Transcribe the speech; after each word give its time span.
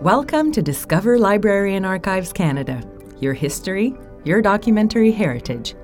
Welcome 0.00 0.50
to 0.52 0.62
Discover 0.62 1.18
Library 1.18 1.74
and 1.74 1.84
Archives 1.84 2.32
Canada, 2.32 2.82
your 3.20 3.34
history, 3.34 3.94
your 4.24 4.40
documentary 4.40 5.12
heritage. 5.12 5.74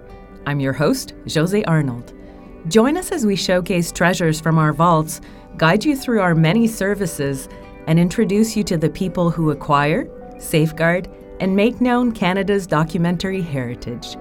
I'm 0.46 0.58
your 0.58 0.72
host, 0.72 1.12
Jose 1.34 1.62
Arnold. 1.64 2.14
Join 2.68 2.96
us 2.96 3.12
as 3.12 3.26
we 3.26 3.36
showcase 3.36 3.92
treasures 3.92 4.40
from 4.40 4.56
our 4.56 4.72
vaults, 4.72 5.20
guide 5.58 5.84
you 5.84 5.94
through 5.94 6.22
our 6.22 6.34
many 6.34 6.66
services, 6.66 7.50
and 7.88 7.98
introduce 7.98 8.56
you 8.56 8.64
to 8.64 8.78
the 8.78 8.88
people 8.88 9.30
who 9.30 9.50
acquire, 9.50 10.08
safeguard, 10.38 11.10
and 11.40 11.54
make 11.54 11.82
known 11.82 12.10
Canada's 12.10 12.66
documentary 12.66 13.42
heritage. 13.42 14.16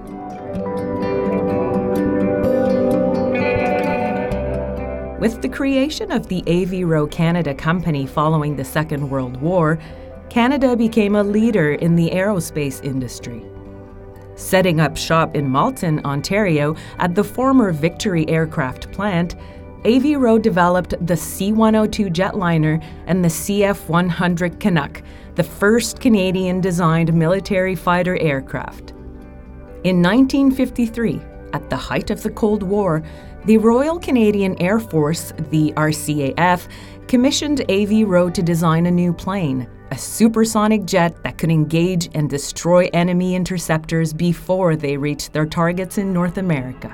With 5.26 5.42
the 5.42 5.48
creation 5.48 6.12
of 6.12 6.28
the 6.28 6.40
Avro 6.42 7.10
Canada 7.10 7.52
Company 7.52 8.06
following 8.06 8.54
the 8.54 8.64
Second 8.64 9.10
World 9.10 9.36
War, 9.38 9.76
Canada 10.30 10.76
became 10.76 11.16
a 11.16 11.24
leader 11.24 11.72
in 11.72 11.96
the 11.96 12.10
aerospace 12.10 12.80
industry. 12.84 13.44
Setting 14.36 14.80
up 14.80 14.96
shop 14.96 15.34
in 15.34 15.48
Malton, 15.48 15.98
Ontario, 16.04 16.76
at 17.00 17.16
the 17.16 17.24
former 17.24 17.72
Victory 17.72 18.28
Aircraft 18.28 18.92
plant, 18.92 19.34
Avro 19.82 20.40
developed 20.40 20.94
the 21.04 21.16
C 21.16 21.50
102 21.50 22.04
jetliner 22.04 22.80
and 23.08 23.24
the 23.24 23.28
CF 23.28 23.88
100 23.88 24.60
Canuck, 24.60 25.02
the 25.34 25.42
first 25.42 25.98
Canadian 25.98 26.60
designed 26.60 27.12
military 27.12 27.74
fighter 27.74 28.16
aircraft. 28.20 28.90
In 29.82 30.00
1953, 30.00 31.20
at 31.52 31.68
the 31.68 31.76
height 31.76 32.10
of 32.10 32.22
the 32.22 32.30
Cold 32.30 32.62
War, 32.62 33.02
the 33.46 33.58
Royal 33.58 34.00
Canadian 34.00 34.60
Air 34.60 34.80
Force, 34.80 35.32
the 35.50 35.72
RCAF, 35.76 36.66
commissioned 37.06 37.58
Avro 37.68 38.34
to 38.34 38.42
design 38.42 38.86
a 38.86 38.90
new 38.90 39.12
plane, 39.12 39.68
a 39.92 39.98
supersonic 39.98 40.84
jet 40.84 41.22
that 41.22 41.38
could 41.38 41.52
engage 41.52 42.10
and 42.14 42.28
destroy 42.28 42.90
enemy 42.92 43.36
interceptors 43.36 44.12
before 44.12 44.74
they 44.74 44.96
reached 44.96 45.32
their 45.32 45.46
targets 45.46 45.96
in 45.96 46.12
North 46.12 46.38
America. 46.38 46.92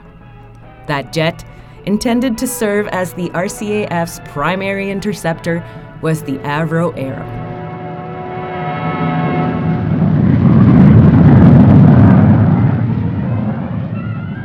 That 0.89 1.11
jet, 1.11 1.43
intended 1.87 2.37
to 2.39 2.47
serve 2.47 2.87
as 2.89 3.15
the 3.15 3.31
RCAF's 3.31 4.21
primary 4.31 4.91
interceptor, 4.91 5.65
was 6.03 6.23
the 6.23 6.37
Avro 6.41 6.97
Arrow. 6.99 7.42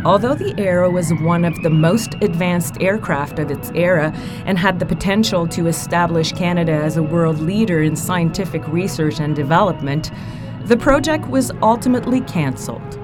Although 0.08 0.36
the 0.36 0.58
Arrow 0.58 0.89
was 0.89 1.13
one 1.16 1.44
of 1.44 1.61
the 1.63 1.69
most 1.69 2.16
advanced 2.22 2.81
aircraft 2.81 3.39
of 3.39 3.52
its 3.52 3.72
era 3.75 4.13
and 4.45 4.58
had 4.58 4.80
the 4.80 4.86
potential 4.86 5.45
to 5.50 5.67
establish 5.67 6.31
Canada 6.31 6.72
as 6.72 6.95
a 6.95 7.03
world 7.03 7.39
leader 7.39 7.83
in 7.83 7.94
scientific 7.94 8.66
research 8.69 9.19
and 9.19 9.35
development, 9.35 10.11
the 10.63 10.78
project 10.78 11.28
was 11.28 11.52
ultimately 11.61 12.22
cancelled. 12.22 12.97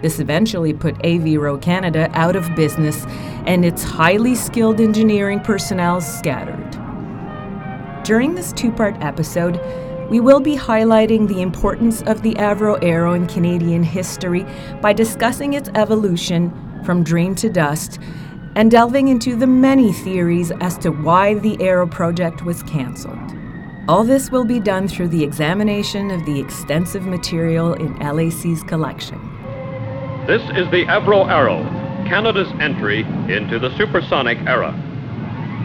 This 0.00 0.20
eventually 0.20 0.72
put 0.72 0.94
Avro 0.98 1.60
Canada 1.60 2.08
out 2.12 2.36
of 2.36 2.54
business 2.54 3.04
and 3.44 3.64
its 3.64 3.82
highly 3.82 4.36
skilled 4.36 4.80
engineering 4.80 5.40
personnel 5.40 6.00
scattered. 6.00 6.70
During 8.04 8.36
this 8.36 8.52
two 8.52 8.70
part 8.70 8.94
episode, 9.00 9.56
we 10.12 10.20
will 10.20 10.40
be 10.40 10.54
highlighting 10.54 11.26
the 11.26 11.40
importance 11.40 12.02
of 12.02 12.20
the 12.20 12.34
Avro 12.34 12.78
Arrow 12.84 13.14
in 13.14 13.26
Canadian 13.26 13.82
history 13.82 14.44
by 14.82 14.92
discussing 14.92 15.54
its 15.54 15.70
evolution 15.74 16.52
from 16.84 17.02
dream 17.02 17.34
to 17.36 17.48
dust 17.48 17.98
and 18.54 18.70
delving 18.70 19.08
into 19.08 19.34
the 19.34 19.46
many 19.46 19.90
theories 19.90 20.52
as 20.60 20.76
to 20.76 20.90
why 20.90 21.32
the 21.32 21.58
Arrow 21.62 21.86
project 21.86 22.42
was 22.42 22.62
cancelled. 22.64 23.34
All 23.88 24.04
this 24.04 24.30
will 24.30 24.44
be 24.44 24.60
done 24.60 24.86
through 24.86 25.08
the 25.08 25.24
examination 25.24 26.10
of 26.10 26.26
the 26.26 26.38
extensive 26.38 27.06
material 27.06 27.72
in 27.72 27.98
LAC's 28.00 28.62
collection. 28.64 29.18
This 30.26 30.42
is 30.50 30.70
the 30.70 30.84
Avro 30.88 31.26
Arrow, 31.26 31.62
Canada's 32.06 32.52
entry 32.60 33.00
into 33.34 33.58
the 33.58 33.74
supersonic 33.78 34.36
era. 34.46 34.78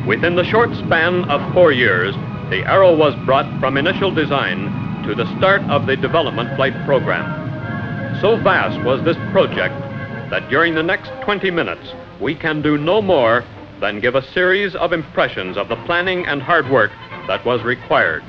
Within 0.07 0.37
the 0.37 0.45
short 0.45 0.73
span 0.73 1.25
of 1.25 1.53
four 1.53 1.73
years, 1.73 2.15
the 2.49 2.63
Arrow 2.63 2.95
was 2.95 3.13
brought 3.25 3.59
from 3.59 3.75
initial 3.75 4.09
design 4.09 5.03
to 5.05 5.13
the 5.13 5.25
start 5.37 5.61
of 5.63 5.85
the 5.85 5.97
development 5.97 6.55
flight 6.55 6.73
program. 6.85 7.25
So 8.21 8.37
vast 8.41 8.81
was 8.85 9.03
this 9.03 9.17
project 9.33 9.75
that 10.29 10.49
during 10.49 10.73
the 10.73 10.81
next 10.81 11.11
20 11.23 11.51
minutes, 11.51 11.93
we 12.21 12.35
can 12.35 12.61
do 12.61 12.77
no 12.77 13.01
more 13.01 13.43
than 13.81 13.99
give 13.99 14.15
a 14.15 14.23
series 14.31 14.75
of 14.75 14.93
impressions 14.93 15.57
of 15.57 15.67
the 15.67 15.75
planning 15.85 16.25
and 16.25 16.41
hard 16.41 16.69
work 16.69 16.91
that 17.27 17.43
was 17.45 17.63
required. 17.63 18.23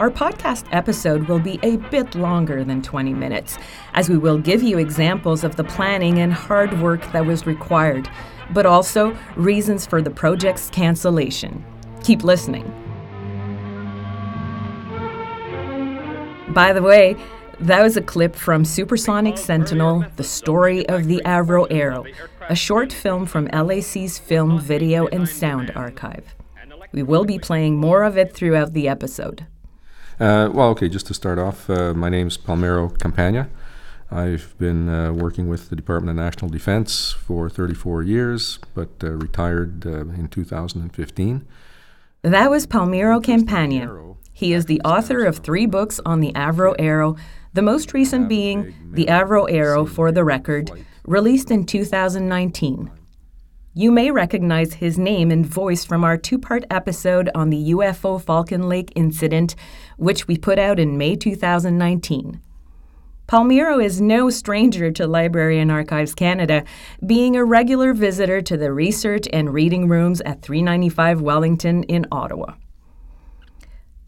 Our 0.00 0.10
podcast 0.10 0.66
episode 0.72 1.28
will 1.28 1.40
be 1.40 1.60
a 1.62 1.76
bit 1.76 2.16
longer 2.16 2.64
than 2.64 2.82
20 2.82 3.14
minutes, 3.14 3.58
as 3.94 4.08
we 4.08 4.18
will 4.18 4.38
give 4.38 4.60
you 4.60 4.78
examples 4.78 5.44
of 5.44 5.54
the 5.54 5.64
planning 5.64 6.18
and 6.18 6.32
hard 6.32 6.80
work 6.80 7.02
that 7.12 7.26
was 7.26 7.46
required 7.46 8.08
but 8.50 8.66
also 8.66 9.16
reasons 9.36 9.86
for 9.86 10.02
the 10.02 10.10
project's 10.10 10.70
cancellation. 10.70 11.64
Keep 12.02 12.24
listening. 12.24 12.64
By 16.48 16.72
the 16.72 16.82
way, 16.82 17.16
that 17.60 17.82
was 17.82 17.96
a 17.96 18.02
clip 18.02 18.34
from 18.34 18.64
Supersonic 18.64 19.36
Sentinel, 19.36 20.04
The 20.16 20.24
Story 20.24 20.88
of 20.88 21.06
the 21.06 21.20
Avro 21.24 21.66
Arrow, 21.70 22.04
a 22.48 22.54
short 22.54 22.92
film 22.92 23.26
from 23.26 23.48
LAC's 23.48 24.18
Film, 24.18 24.60
Video, 24.60 25.06
and 25.08 25.28
Sound 25.28 25.72
Archive. 25.74 26.34
We 26.92 27.02
will 27.02 27.24
be 27.24 27.38
playing 27.38 27.76
more 27.76 28.02
of 28.04 28.16
it 28.16 28.32
throughout 28.32 28.72
the 28.72 28.88
episode. 28.88 29.46
Uh, 30.18 30.50
well, 30.52 30.70
okay, 30.70 30.88
just 30.88 31.06
to 31.06 31.14
start 31.14 31.38
off, 31.38 31.68
uh, 31.68 31.94
my 31.94 32.08
is 32.08 32.38
Palmiro 32.38 32.96
Campagna. 32.98 33.48
I've 34.10 34.56
been 34.58 34.88
uh, 34.88 35.12
working 35.12 35.48
with 35.48 35.68
the 35.68 35.76
Department 35.76 36.18
of 36.18 36.24
National 36.24 36.50
Defense 36.50 37.12
for 37.12 37.50
34 37.50 38.02
years, 38.02 38.58
but 38.74 38.88
uh, 39.02 39.10
retired 39.10 39.86
uh, 39.86 40.00
in 40.00 40.28
2015. 40.28 41.46
That 42.22 42.50
was 42.50 42.66
Palmiro 42.66 43.22
Campagna. 43.22 44.14
He 44.32 44.52
is 44.52 44.64
the 44.64 44.80
author 44.82 45.24
of 45.24 45.38
three 45.38 45.66
books 45.66 46.00
on 46.06 46.20
the 46.20 46.32
Avro 46.32 46.74
Arrow, 46.78 47.16
the 47.52 47.62
most 47.62 47.92
recent 47.92 48.28
being 48.28 48.74
The 48.92 49.06
Avro 49.06 49.50
Arrow 49.50 49.84
for 49.84 50.10
the 50.10 50.24
Record, 50.24 50.70
released 51.04 51.50
in 51.50 51.64
2019. 51.64 52.90
You 53.74 53.92
may 53.92 54.10
recognize 54.10 54.74
his 54.74 54.98
name 54.98 55.30
and 55.30 55.44
voice 55.44 55.84
from 55.84 56.02
our 56.02 56.16
two 56.16 56.38
part 56.38 56.64
episode 56.70 57.30
on 57.34 57.50
the 57.50 57.72
UFO 57.72 58.20
Falcon 58.20 58.68
Lake 58.68 58.90
incident, 58.96 59.54
which 59.96 60.26
we 60.26 60.36
put 60.38 60.58
out 60.58 60.80
in 60.80 60.98
May 60.98 61.14
2019. 61.14 62.40
Palmiro 63.28 63.84
is 63.84 64.00
no 64.00 64.30
stranger 64.30 64.90
to 64.90 65.06
Library 65.06 65.58
and 65.58 65.70
Archives 65.70 66.14
Canada, 66.14 66.64
being 67.04 67.36
a 67.36 67.44
regular 67.44 67.92
visitor 67.92 68.40
to 68.40 68.56
the 68.56 68.72
research 68.72 69.28
and 69.34 69.52
reading 69.52 69.86
rooms 69.86 70.22
at 70.22 70.40
395 70.40 71.20
Wellington 71.20 71.82
in 71.84 72.06
Ottawa. 72.10 72.54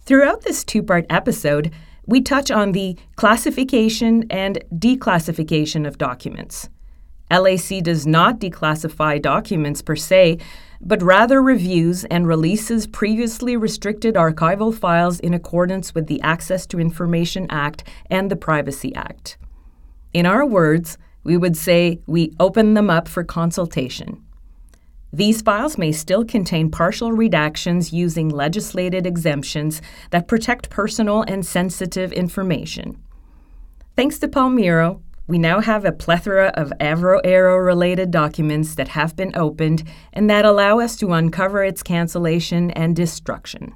Throughout 0.06 0.40
this 0.40 0.64
two 0.64 0.82
part 0.82 1.04
episode, 1.10 1.70
we 2.06 2.22
touch 2.22 2.50
on 2.50 2.72
the 2.72 2.96
classification 3.16 4.24
and 4.30 4.64
declassification 4.74 5.86
of 5.86 5.98
documents. 5.98 6.70
LAC 7.30 7.82
does 7.82 8.06
not 8.06 8.40
declassify 8.40 9.20
documents 9.20 9.82
per 9.82 9.96
se, 9.96 10.38
but 10.80 11.02
rather 11.02 11.42
reviews 11.42 12.04
and 12.04 12.26
releases 12.26 12.86
previously 12.86 13.56
restricted 13.56 14.14
archival 14.14 14.74
files 14.74 15.20
in 15.20 15.34
accordance 15.34 15.94
with 15.94 16.06
the 16.06 16.20
Access 16.22 16.66
to 16.66 16.80
Information 16.80 17.46
Act 17.50 17.84
and 18.10 18.30
the 18.30 18.36
Privacy 18.36 18.94
Act. 18.94 19.36
In 20.14 20.26
our 20.26 20.44
words, 20.46 20.96
we 21.22 21.36
would 21.36 21.56
say 21.56 22.00
we 22.06 22.34
open 22.40 22.74
them 22.74 22.88
up 22.88 23.08
for 23.08 23.22
consultation. 23.22 24.24
These 25.12 25.42
files 25.42 25.76
may 25.76 25.92
still 25.92 26.24
contain 26.24 26.70
partial 26.70 27.10
redactions 27.10 27.92
using 27.92 28.28
legislated 28.28 29.06
exemptions 29.06 29.82
that 30.10 30.28
protect 30.28 30.70
personal 30.70 31.22
and 31.22 31.44
sensitive 31.44 32.12
information. 32.12 32.96
Thanks 33.96 34.18
to 34.20 34.28
Palmiro, 34.28 35.02
we 35.30 35.38
now 35.38 35.60
have 35.60 35.84
a 35.84 35.92
plethora 35.92 36.48
of 36.54 36.72
Avro 36.80 37.20
Arrow 37.22 37.56
related 37.56 38.10
documents 38.10 38.74
that 38.74 38.88
have 38.88 39.14
been 39.14 39.30
opened 39.36 39.84
and 40.12 40.28
that 40.28 40.44
allow 40.44 40.80
us 40.80 40.96
to 40.96 41.12
uncover 41.12 41.62
its 41.62 41.84
cancellation 41.84 42.72
and 42.72 42.96
destruction. 42.96 43.72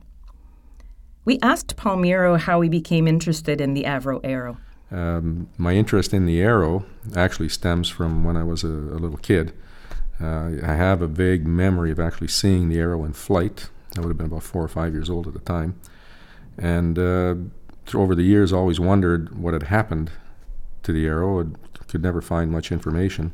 We 1.24 1.38
asked 1.42 1.76
Palmiro 1.76 2.40
how 2.40 2.60
he 2.60 2.68
became 2.68 3.06
interested 3.06 3.60
in 3.60 3.72
the 3.72 3.84
Avro 3.84 4.20
Arrow. 4.24 4.58
Um, 4.90 5.48
my 5.56 5.74
interest 5.74 6.12
in 6.12 6.26
the 6.26 6.40
Arrow 6.40 6.84
actually 7.14 7.48
stems 7.50 7.88
from 7.88 8.24
when 8.24 8.36
I 8.36 8.42
was 8.42 8.64
a, 8.64 8.68
a 8.68 8.98
little 8.98 9.18
kid. 9.18 9.52
Uh, 10.20 10.50
I 10.60 10.74
have 10.74 11.02
a 11.02 11.06
vague 11.06 11.46
memory 11.46 11.92
of 11.92 12.00
actually 12.00 12.28
seeing 12.28 12.68
the 12.68 12.80
Arrow 12.80 13.04
in 13.04 13.12
flight. 13.12 13.70
I 13.96 14.00
would 14.00 14.08
have 14.08 14.18
been 14.18 14.26
about 14.26 14.42
four 14.42 14.64
or 14.64 14.68
five 14.68 14.92
years 14.92 15.08
old 15.08 15.28
at 15.28 15.34
the 15.34 15.38
time. 15.38 15.78
And 16.58 16.98
uh, 16.98 17.36
over 17.96 18.16
the 18.16 18.24
years, 18.24 18.52
always 18.52 18.80
wondered 18.80 19.38
what 19.38 19.54
had 19.54 19.64
happened 19.64 20.10
to 20.84 20.92
the 20.92 21.06
Arrow. 21.06 21.40
and 21.40 21.58
could 21.88 22.02
never 22.02 22.20
find 22.20 22.50
much 22.50 22.72
information. 22.72 23.32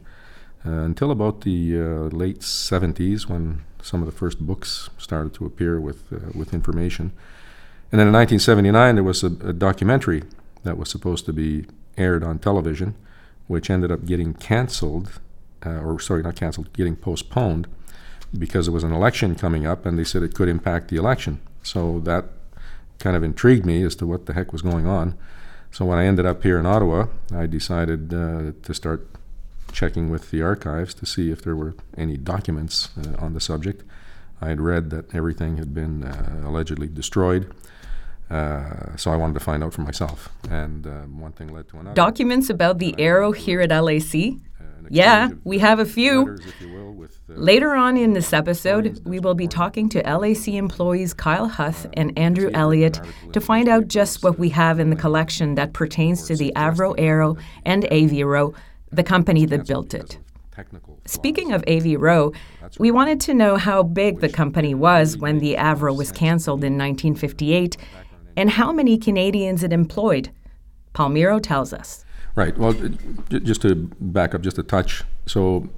uh, 0.67 0.71
until 0.71 1.11
about 1.11 1.41
the 1.43 1.81
uh, 1.81 1.85
late 2.15 2.41
70s 2.41 3.27
when 3.27 3.63
some 3.83 4.03
of 4.03 4.07
the 4.07 4.13
first 4.13 4.39
books 4.41 4.91
started 4.99 5.33
to 5.35 5.47
appear 5.47 5.81
with, 5.81 6.13
uh, 6.13 6.19
with 6.35 6.53
information. 6.53 7.13
And 7.91 7.99
then 7.99 8.09
in 8.09 8.13
1979, 8.13 8.95
there 8.95 9.05
was 9.05 9.23
a, 9.23 9.27
a, 9.27 9.53
documentary 9.53 10.23
that 10.63 10.77
was 10.77 10.91
supposed 10.91 11.25
to 11.27 11.33
be 11.33 11.65
aired 11.97 12.23
on 12.23 12.39
television, 12.39 12.95
which 13.47 13.71
ended 13.71 13.91
up 13.91 14.05
getting 14.05 14.35
canceled, 14.35 15.19
uh, 15.65 15.81
or 15.81 15.99
sorry, 15.99 16.23
not 16.23 16.37
canceled, 16.37 16.73
getting 16.75 16.95
postponed 16.95 17.67
because 18.39 18.67
there 18.67 18.75
was 18.75 18.85
an 18.85 18.93
election 18.93 19.35
coming 19.35 19.67
up 19.67 19.87
and 19.87 19.99
they 19.99 20.05
said 20.05 20.23
it 20.23 20.35
could 20.35 20.49
impact 20.49 20.89
the 20.89 20.97
election. 20.97 21.41
So 21.63 22.01
that 22.01 22.27
kind 22.99 23.17
of 23.17 23.23
intrigued 23.23 23.65
me 23.65 23.83
as 23.83 23.97
to 23.97 24.07
what 24.07 24.27
the 24.27 24.35
heck 24.35 24.53
was 24.53 24.63
going 24.63 24.87
on. 24.87 25.17
So 25.73 25.85
when 25.85 25.99
I 25.99 26.05
ended 26.05 26.27
up 26.27 26.43
here 26.43 26.59
in 26.59 26.67
Ottawa, 26.67 27.07
I 27.35 27.47
decided 27.47 28.13
uh, 28.13 28.53
to 28.63 28.75
start 28.75 29.07
checking 29.73 30.11
with 30.11 30.31
the 30.31 30.43
archives 30.43 30.95
to 30.95 31.07
see 31.07 31.31
if 31.31 31.43
there 31.43 31.55
were 31.55 31.75
any 31.97 32.17
documents 32.17 32.89
uh, 32.99 33.25
on 33.25 33.35
the 33.35 33.41
subject. 33.41 33.85
I 34.41 34.49
had 34.49 34.61
read 34.61 34.91
that 34.91 35.15
everything 35.15 35.59
had 35.59 35.73
been 35.75 36.03
uh, 36.03 36.43
allegedly 36.45 36.89
destroyed. 36.89 37.53
Uh, 38.31 38.97
so 38.97 39.11
I 39.11 39.17
wanted 39.17 39.35
to 39.35 39.41
find 39.41 39.65
out 39.65 39.75
for 39.75 39.81
myself, 39.81 40.29
and 40.51 40.87
uh, 40.87 41.01
one 41.03 41.33
thing 41.33 41.49
led 41.53 41.69
to 41.69 41.79
another. 41.79 41.95
Documents 41.95 42.49
about 42.49 42.79
the 42.79 42.95
Arrow 42.99 43.33
here 43.33 43.61
at 43.61 43.71
LAC? 43.71 44.39
Yeah, 44.93 45.31
we 45.45 45.59
have 45.59 45.79
a 45.79 45.85
few. 45.85 46.25
Letters, 46.25 46.53
will, 46.63 46.93
with, 46.93 47.21
uh, 47.31 47.35
Later 47.35 47.75
on 47.75 47.97
in 47.97 48.13
this 48.13 48.33
episode, 48.33 49.01
we 49.05 49.21
will 49.21 49.37
be 49.37 49.47
talking 49.47 49.89
to 49.91 50.01
LAC 50.01 50.49
employees 50.49 51.15
Kyle 51.15 51.47
Huth 51.47 51.87
and 51.93 52.17
Andrew 52.19 52.51
Elliott 52.55 53.01
to 53.33 53.41
find 53.41 53.69
out 53.69 53.87
just 53.87 54.25
what 54.25 54.39
we 54.39 54.49
have 54.49 54.81
in 54.81 54.91
the 54.91 54.97
collection 54.97 55.55
that 55.55 55.73
pertains 55.75 56.27
to 56.27 56.35
the 56.35 56.53
Avro 56.57 56.97
Arrow 56.99 57.37
and 57.65 57.85
Avro 57.85 58.53
the 58.91 59.05
company 59.05 59.47
that 59.47 59.67
built 59.67 59.95
it. 59.95 60.19
Speaking 61.07 61.53
of 61.53 61.63
Avro, 61.63 62.35
we 62.79 62.91
wanted 62.91 63.21
to 63.23 63.35
know 63.35 63.57
how 63.57 63.83
big 63.83 64.21
the 64.21 64.29
company 64.29 64.75
was 64.75 65.17
when 65.17 65.39
the 65.39 65.55
Avro 65.55 65.97
was 65.97 66.13
canceled 66.13 66.65
in 66.65 66.77
1958 66.77 67.77
and 68.37 68.51
how 68.51 68.73
many 68.73 68.99
Canadians 68.99 69.63
it 69.63 69.73
employed. 69.73 70.31
Palmiro 70.95 71.41
tells 71.43 71.73
us. 71.73 72.05
Right. 72.35 72.57
Well, 72.57 72.73
just 73.29 73.63
to 73.63 73.75
back 74.01 74.35
up 74.35 74.43
just 74.43 74.59
a 74.59 74.63
touch. 74.63 75.05
So, 75.27 75.69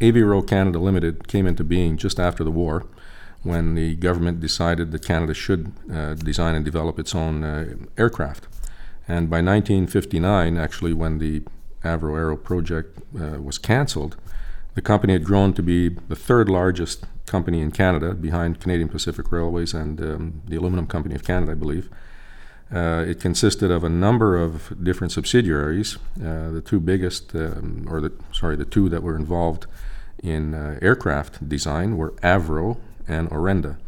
Avro 0.00 0.46
Canada 0.46 0.78
Limited 0.78 1.26
came 1.26 1.46
into 1.46 1.64
being 1.64 1.96
just 1.96 2.20
after 2.20 2.44
the 2.44 2.50
war 2.50 2.86
when 3.42 3.74
the 3.74 3.94
government 3.96 4.40
decided 4.40 4.90
that 4.92 5.06
Canada 5.06 5.32
should 5.32 5.72
uh, 5.92 6.14
design 6.14 6.54
and 6.54 6.64
develop 6.64 6.98
its 6.98 7.14
own 7.14 7.44
uh, 7.44 7.76
aircraft. 7.96 8.46
And 9.08 9.30
by 9.30 9.36
1959, 9.36 10.56
actually, 10.56 10.92
when 10.92 11.18
the 11.18 11.42
Avro 11.84 12.16
Arrow 12.16 12.36
project 12.36 12.98
uh, 13.18 13.40
was 13.40 13.56
canceled, 13.56 14.16
the 14.76 14.82
company 14.82 15.14
had 15.14 15.24
grown 15.24 15.52
to 15.54 15.62
be 15.62 15.88
the 15.88 16.14
third 16.14 16.48
largest 16.48 17.04
company 17.24 17.60
in 17.60 17.72
Canada, 17.72 18.14
behind 18.14 18.60
Canadian 18.60 18.88
Pacific 18.88 19.32
Railways 19.32 19.74
and 19.74 20.00
um, 20.00 20.42
the 20.46 20.56
Aluminum 20.56 20.86
Company 20.86 21.14
of 21.14 21.24
Canada, 21.24 21.52
I 21.52 21.54
believe. 21.56 21.88
Uh, 22.72 23.04
it 23.08 23.18
consisted 23.18 23.70
of 23.70 23.84
a 23.84 23.88
number 23.88 24.36
of 24.36 24.84
different 24.84 25.12
subsidiaries. 25.12 25.96
Uh, 26.18 26.50
the 26.50 26.62
two 26.64 26.78
biggest, 26.78 27.34
um, 27.34 27.86
or 27.88 28.00
the 28.00 28.12
sorry, 28.32 28.54
the 28.54 28.64
two 28.64 28.88
that 28.90 29.02
were 29.02 29.16
involved 29.16 29.66
in 30.22 30.52
uh, 30.52 30.78
aircraft 30.82 31.48
design 31.48 31.96
were 31.96 32.12
Avro 32.22 32.78
and 33.08 33.30
Orenda. 33.30 33.78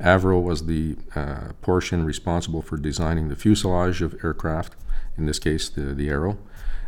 Avro 0.00 0.42
was 0.42 0.66
the 0.66 0.96
uh, 1.14 1.52
portion 1.60 2.04
responsible 2.04 2.62
for 2.62 2.76
designing 2.76 3.28
the 3.28 3.36
fuselage 3.36 4.02
of 4.02 4.16
aircraft, 4.24 4.74
in 5.16 5.26
this 5.26 5.38
case 5.38 5.68
the, 5.68 5.94
the 5.94 6.08
Arrow, 6.08 6.36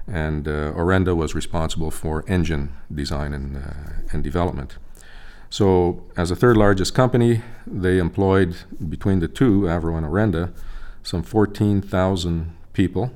and 0.06 0.46
uh, 0.46 0.72
Orenda 0.72 1.16
was 1.16 1.34
responsible 1.34 1.90
for 1.90 2.24
engine 2.28 2.74
design 2.92 3.32
and, 3.32 3.56
uh, 3.56 3.60
and 4.12 4.22
development. 4.22 4.76
So, 5.50 6.02
as 6.16 6.30
the 6.30 6.36
third 6.36 6.56
largest 6.56 6.94
company, 6.94 7.42
they 7.66 7.98
employed 7.98 8.56
between 8.88 9.20
the 9.20 9.28
two, 9.28 9.62
Avro 9.62 9.96
and 9.96 10.06
Orenda, 10.06 10.52
some 11.02 11.22
14,000 11.22 12.56
people, 12.72 13.12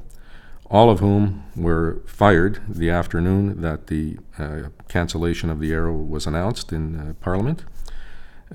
all 0.70 0.90
of 0.90 1.00
whom 1.00 1.44
were 1.56 2.00
fired 2.06 2.60
the 2.68 2.90
afternoon 2.90 3.60
that 3.62 3.88
the 3.88 4.18
uh, 4.38 4.68
cancellation 4.88 5.50
of 5.50 5.60
the 5.60 5.72
Arrow 5.72 5.96
was 5.96 6.26
announced 6.26 6.72
in 6.72 6.94
uh, 6.96 7.14
Parliament. 7.20 7.64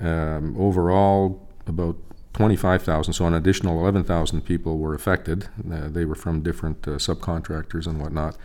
Um, 0.00 0.56
overall, 0.58 1.46
about 1.66 1.96
25,000, 2.34 3.14
so 3.14 3.26
an 3.26 3.34
additional 3.34 3.78
11,000 3.78 4.42
people 4.42 4.78
were 4.78 4.92
affected. 4.92 5.48
Uh, 5.72 5.88
they 5.88 6.04
were 6.04 6.16
from 6.16 6.42
different 6.42 6.86
uh, 6.86 6.92
subcontractors 6.92 7.86
and 7.86 8.00
whatnot. 8.00 8.36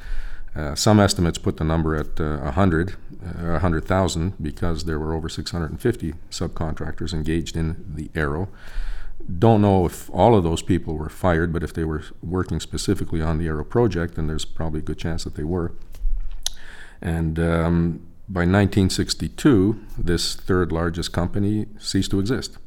Uh, 0.55 0.75
some 0.75 0.99
estimates 0.99 1.37
put 1.37 1.57
the 1.57 1.63
number 1.63 1.95
at 1.95 2.19
uh, 2.19 2.37
100, 2.37 2.95
100,000 3.21 4.31
uh, 4.31 4.35
because 4.41 4.85
there 4.85 4.99
were 4.99 5.13
over 5.13 5.27
650 5.27 6.13
subcontractors 6.29 7.13
engaged 7.13 7.57
in 7.57 7.83
the 7.95 8.09
Arrow. 8.13 8.47
Don't 9.37 9.61
know 9.61 9.85
if 9.85 10.09
all 10.11 10.35
of 10.35 10.43
those 10.43 10.61
people 10.61 10.95
were 10.95 11.09
fired, 11.09 11.51
but 11.51 11.63
if 11.63 11.73
they 11.73 11.83
were 11.83 12.03
working 12.21 12.59
specifically 12.59 13.21
on 13.21 13.39
the 13.39 13.47
Arrow 13.47 13.65
project, 13.65 14.15
then 14.15 14.27
there's 14.27 14.45
probably 14.45 14.79
a 14.79 14.83
good 14.83 14.97
chance 14.99 15.23
that 15.23 15.35
they 15.35 15.43
were. 15.43 15.71
And 17.01 17.39
um, 17.39 18.07
by 18.27 18.41
1962, 18.41 19.83
this 19.97 20.35
third 20.35 20.71
largest 20.71 21.11
company 21.11 21.65
ceased 21.79 22.11
to 22.11 22.19
exist 22.19 22.57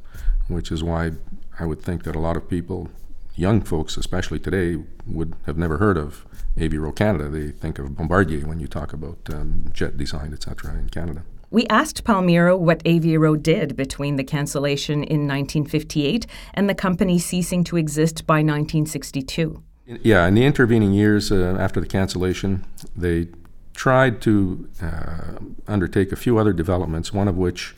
which 0.48 0.70
is 0.70 0.82
why 0.82 1.12
I 1.58 1.66
would 1.66 1.82
think 1.82 2.04
that 2.04 2.16
a 2.16 2.20
lot 2.20 2.36
of 2.36 2.48
people, 2.48 2.88
young 3.34 3.60
folks 3.60 3.96
especially 3.96 4.38
today, 4.38 4.82
would 5.06 5.34
have 5.46 5.56
never 5.56 5.78
heard 5.78 5.96
of 5.96 6.26
Avro 6.56 6.94
Canada. 6.94 7.28
They 7.28 7.50
think 7.50 7.78
of 7.78 7.96
Bombardier 7.96 8.46
when 8.46 8.60
you 8.60 8.66
talk 8.66 8.92
about 8.92 9.18
um, 9.30 9.70
jet 9.72 9.96
design, 9.96 10.32
etc., 10.32 10.74
in 10.74 10.88
Canada. 10.88 11.24
We 11.50 11.66
asked 11.66 12.04
Palmiro 12.04 12.58
what 12.58 12.82
Avro 12.84 13.40
did 13.40 13.76
between 13.76 14.16
the 14.16 14.24
cancellation 14.24 15.04
in 15.04 15.28
1958 15.28 16.26
and 16.54 16.68
the 16.68 16.74
company 16.74 17.18
ceasing 17.18 17.62
to 17.64 17.76
exist 17.76 18.26
by 18.26 18.36
1962. 18.36 19.62
Yeah, 19.86 20.26
in 20.26 20.34
the 20.34 20.44
intervening 20.44 20.92
years 20.92 21.30
uh, 21.30 21.56
after 21.58 21.80
the 21.80 21.86
cancellation, 21.86 22.64
they 22.96 23.28
tried 23.74 24.22
to 24.22 24.68
uh, 24.82 25.38
undertake 25.66 26.12
a 26.12 26.16
few 26.16 26.38
other 26.38 26.52
developments, 26.52 27.12
one 27.12 27.28
of 27.28 27.36
which 27.36 27.74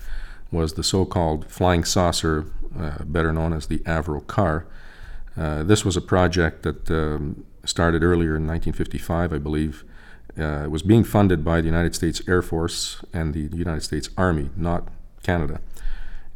was 0.55 0.75
the 0.75 0.83
so 0.83 1.05
called 1.05 1.51
flying 1.51 1.85
saucer, 1.85 2.47
uh, 2.79 3.05
better 3.05 3.33
known 3.33 3.53
as 3.53 3.67
the 3.67 3.79
Avrocar. 3.81 4.65
Uh, 5.37 5.63
this 5.63 5.85
was 5.85 5.97
a 5.97 6.01
project 6.01 6.63
that 6.63 6.91
um, 6.91 7.45
started 7.65 8.03
earlier 8.03 8.37
in 8.37 8.47
1955, 8.47 9.33
I 9.33 9.39
believe. 9.39 9.85
Uh, 10.39 10.65
it 10.65 10.71
was 10.71 10.83
being 10.83 11.05
funded 11.05 11.45
by 11.45 11.61
the 11.61 11.67
United 11.67 11.95
States 11.95 12.23
Air 12.27 12.43
Force 12.43 13.05
and 13.13 13.35
the 13.35 13.57
United 13.57 13.83
States 13.83 14.11
Army, 14.17 14.51
not 14.57 14.89
Canada. 15.23 15.61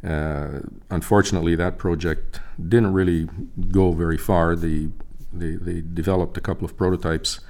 Uh, 0.03 0.59
unfortunately, 0.89 1.55
that 1.55 1.77
project 1.77 2.39
didn't 2.57 2.93
really 2.93 3.27
go 3.71 3.91
very 3.91 4.17
far. 4.17 4.55
The, 4.55 4.89
they, 5.33 5.55
they 5.55 5.81
developed 5.81 6.37
a 6.37 6.41
couple 6.41 6.65
of 6.65 6.77
prototypes 6.77 7.41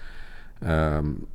um, 0.64 1.28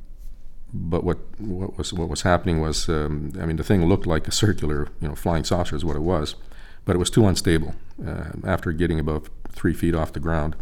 but 0.75 1.03
what 1.03 1.17
what 1.39 1.77
was 1.77 1.93
what 1.93 2.09
was 2.09 2.21
happening 2.21 2.61
was, 2.61 2.89
um, 2.89 3.31
I 3.39 3.45
mean, 3.45 3.55
the 3.55 3.63
thing 3.63 3.85
looked 3.85 4.05
like 4.05 4.27
a 4.27 4.31
circular, 4.31 4.89
you 5.01 5.07
know, 5.07 5.15
flying 5.15 5.43
saucer 5.43 5.75
is 5.75 5.85
what 5.85 5.95
it 5.95 6.01
was, 6.01 6.35
but 6.83 6.95
it 6.95 6.99
was 6.99 7.09
too 7.09 7.25
unstable. 7.25 7.75
Uh, 8.05 8.31
after 8.43 8.71
getting 8.71 8.99
about 8.99 9.29
three 9.49 9.73
feet 9.73 9.95
off 9.95 10.11
the 10.13 10.19
ground, 10.19 10.55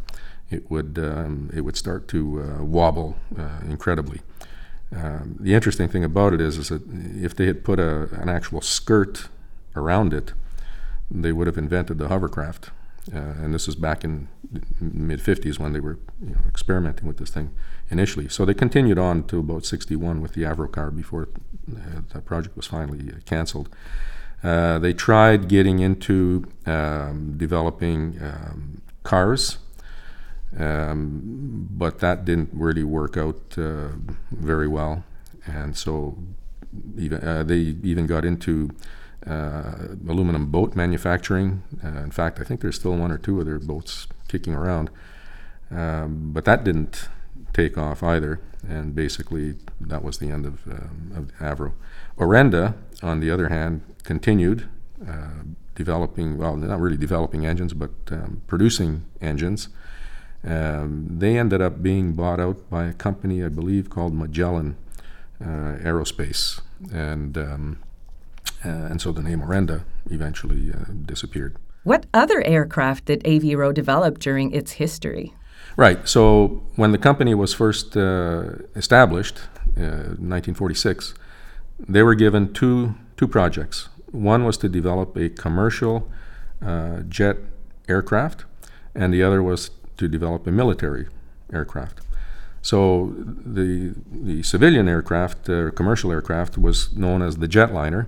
it 0.50 0.70
would 0.70 1.00
um, 1.00 1.50
it 1.54 1.62
would 1.62 1.76
start 1.76 2.08
to 2.10 2.42
uh, 2.42 2.64
wobble 2.64 3.18
uh, 3.38 3.60
incredibly. 3.68 4.22
Um, 4.96 5.38
the 5.40 5.56
interesting 5.56 5.90
thing 5.90 6.04
about 6.04 6.34
it 6.34 6.42
is, 6.42 6.58
is 6.58 6.70
that 6.70 6.84
if 6.88 7.36
they 7.36 7.48
had 7.48 7.64
put 7.64 7.80
a, 7.80 8.10
an 8.22 8.30
actual 8.30 8.62
skirt 8.62 9.28
around 9.76 10.14
it, 10.14 10.34
they 11.10 11.32
would 11.32 11.48
have 11.48 11.58
invented 11.58 11.98
the 11.98 12.10
hovercraft. 12.10 12.70
Uh, 13.14 13.18
and 13.18 13.54
this 13.54 13.68
was 13.68 13.76
back 13.76 14.04
in 14.04 14.30
mid 14.80 15.20
50s 15.20 15.60
when 15.60 15.74
they 15.74 15.80
were 15.80 16.00
you 16.22 16.36
know, 16.36 16.42
experimenting 16.48 17.08
with 17.08 17.18
this 17.18 17.30
thing 17.30 17.52
initially. 17.90 18.30
So 18.30 18.46
they 18.46 18.54
continued 18.54 18.98
on 18.98 19.26
to 19.28 19.40
about 19.40 19.66
61 19.66 20.22
with 20.22 20.34
the 20.34 20.44
Avrocar 20.44 20.96
before 20.96 21.28
the 21.68 22.22
project 22.22 22.56
was 22.56 22.68
finally 22.68 23.12
uh, 23.12 23.20
canceled. 23.26 23.70
Uh, 24.44 24.78
they 24.80 24.94
tried 24.94 25.48
getting 25.48 25.80
into 25.80 26.46
um, 26.66 27.36
developing 27.38 28.20
um, 28.22 28.82
cars, 29.04 29.58
um, 30.58 31.68
but 31.72 32.00
that 32.00 32.26
didn't 32.26 32.50
really 32.54 32.84
work 32.84 33.18
out 33.18 33.42
uh, 33.58 33.90
very 34.32 34.68
well. 34.68 35.04
And 35.46 35.76
so 35.76 36.18
even, 36.98 37.26
uh, 37.26 37.44
they 37.44 37.58
even 37.84 38.06
got 38.06 38.26
into 38.26 38.70
aluminum 39.26 40.48
boat 40.48 40.76
manufacturing. 40.76 41.64
Uh, 41.84 42.00
in 42.00 42.12
fact, 42.12 42.40
I 42.40 42.44
think 42.44 42.62
there's 42.62 42.76
still 42.76 42.96
one 42.96 43.12
or 43.12 43.18
two 43.18 43.40
of 43.40 43.46
their 43.46 43.60
boats 43.60 44.08
kicking 44.28 44.54
around. 44.54 44.90
Um, 45.72 46.32
but 46.34 46.46
that 46.46 46.64
didn't 46.64 47.10
take 47.54 47.78
off 47.78 48.04
either, 48.04 48.40
and 48.68 48.94
basically 48.96 49.56
that 49.80 50.04
was 50.04 50.18
the 50.18 50.30
end 50.30 50.46
of, 50.46 50.68
um, 50.68 51.12
of 51.16 51.32
Avro. 51.40 51.74
Orenda, 52.18 52.76
on 53.02 53.20
the 53.20 53.32
other 53.32 53.50
hand, 53.50 53.82
continued 54.04 54.68
uh, 55.08 55.44
developing, 55.76 56.38
well, 56.38 56.56
not 56.56 56.80
really 56.80 56.98
developing 56.98 57.46
engines, 57.46 57.74
but 57.74 57.92
um, 58.12 58.42
producing 58.48 59.06
engines. 59.22 59.70
Um, 60.44 61.08
they 61.10 61.38
ended 61.38 61.62
up 61.62 61.82
being 61.82 62.14
bought 62.14 62.40
out 62.40 62.70
by 62.70 62.86
a 62.86 62.94
company, 62.94 63.44
I 63.44 63.50
believe, 63.50 63.90
called 63.90 64.14
Magellan 64.14 64.78
uh, 65.42 65.78
Aerospace, 65.82 66.62
and 66.92 67.38
um, 67.38 67.80
uh, 67.82 67.93
and 68.64 69.02
so 69.02 69.12
the 69.12 69.22
name 69.22 69.42
Orenda 69.42 69.84
eventually 70.10 70.72
uh, 70.72 70.86
disappeared. 71.06 71.58
What 71.84 72.06
other 72.14 72.42
aircraft 72.46 73.06
did 73.06 73.24
Avro 73.24 73.74
develop 73.74 74.20
during 74.20 74.52
its 74.54 74.74
history? 74.74 75.34
Right. 75.76 76.08
So 76.08 76.64
when 76.76 76.92
the 76.92 76.98
company 76.98 77.34
was 77.34 77.54
first 77.54 77.98
uh, 77.98 78.44
established, 78.76 79.40
uh, 79.78 80.16
1946, 80.20 81.14
they 81.80 82.04
were 82.04 82.16
given 82.16 82.54
two 82.54 82.96
two 83.18 83.28
projects. 83.28 83.90
One 84.12 84.46
was 84.46 84.58
to 84.58 84.70
develop 84.70 85.18
a 85.18 85.30
commercial 85.30 86.10
uh, 86.66 87.02
jet 87.10 87.38
aircraft, 87.90 88.46
and 88.96 89.14
the 89.14 89.24
other 89.24 89.42
was 89.42 89.72
to 89.98 90.08
develop 90.08 90.48
a 90.48 90.52
military 90.52 91.08
aircraft. 91.52 92.02
So 92.62 93.14
the 93.18 93.94
the 94.12 94.44
civilian 94.44 94.88
aircraft, 94.88 95.50
uh, 95.50 95.72
commercial 95.72 96.12
aircraft, 96.12 96.58
was 96.58 96.96
known 96.96 97.22
as 97.22 97.38
the 97.38 97.48
jetliner. 97.48 98.08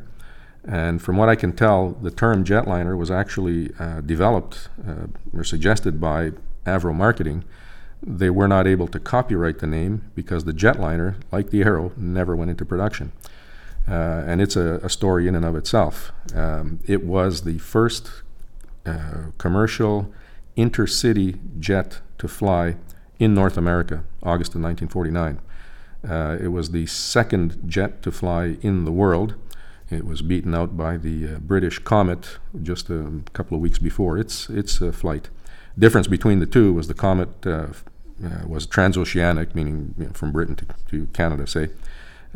And 0.67 1.01
from 1.01 1.17
what 1.17 1.29
I 1.29 1.35
can 1.35 1.53
tell, 1.53 1.91
the 1.91 2.09
term 2.09 2.43
jetliner 2.43 2.97
was 2.97 3.11
actually 3.11 3.71
uh, 3.79 4.01
developed 4.01 4.69
uh, 4.87 5.07
or 5.31 5.43
suggested 5.43 6.01
by 6.01 6.31
Avro 6.65 6.93
Marketing. 6.93 7.43
They 8.01 8.29
were 8.29 8.47
not 8.47 8.67
able 8.67 8.87
to 8.87 8.99
copyright 8.99 9.59
the 9.59 9.67
name 9.67 10.11
because 10.15 10.45
the 10.45 10.53
jetliner, 10.53 11.15
like 11.31 11.51
the 11.51 11.61
Arrow, 11.61 11.91
never 11.95 12.35
went 12.35 12.51
into 12.51 12.65
production. 12.65 13.11
Uh, 13.87 14.23
and 14.25 14.41
it's 14.41 14.55
a, 14.55 14.79
a, 14.81 14.89
story 14.89 15.27
in 15.27 15.35
and 15.35 15.45
of 15.45 15.55
itself. 15.55 16.11
Um, 16.33 16.79
it 16.87 17.03
was 17.03 17.43
the 17.43 17.59
first 17.59 18.09
uh, 18.83 19.25
commercial 19.37 20.11
intercity 20.57 21.37
jet 21.59 21.99
to 22.17 22.27
fly 22.27 22.77
in 23.19 23.35
North 23.35 23.57
America, 23.57 24.03
August 24.23 24.55
of 24.55 24.61
1949. 24.61 25.39
Uh, 26.07 26.37
it 26.41 26.47
was 26.47 26.71
the 26.71 26.85
second 26.87 27.61
jet 27.67 28.01
to 28.01 28.11
fly 28.11 28.57
in 28.61 28.85
the 28.85 28.91
world. 28.91 29.35
It 29.95 30.05
was 30.05 30.21
beaten 30.21 30.53
out 30.53 30.75
by 30.75 30.97
the 30.97 31.35
uh, 31.35 31.39
British 31.39 31.79
Comet 31.79 32.37
just 32.61 32.89
a 32.89 33.21
couple 33.33 33.55
of 33.55 33.61
weeks 33.61 33.79
before 33.79 34.17
its 34.17 34.49
its 34.49 34.81
uh, 34.81 34.91
flight. 34.91 35.29
Difference 35.79 36.07
between 36.07 36.39
the 36.39 36.45
two 36.45 36.73
was 36.73 36.87
the 36.87 36.93
Comet 36.93 37.29
uh, 37.45 37.67
uh, 38.23 38.47
was 38.47 38.67
transoceanic, 38.67 39.55
meaning 39.55 39.95
you 39.97 40.05
know, 40.05 40.13
from 40.13 40.31
Britain 40.31 40.55
to, 40.55 40.65
to 40.89 41.07
Canada, 41.07 41.47
say, 41.47 41.69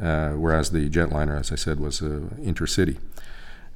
uh, 0.01 0.31
whereas 0.31 0.71
the 0.71 0.89
jetliner, 0.89 1.39
as 1.39 1.51
I 1.51 1.55
said, 1.55 1.79
was 1.79 2.01
intercity. 2.01 2.97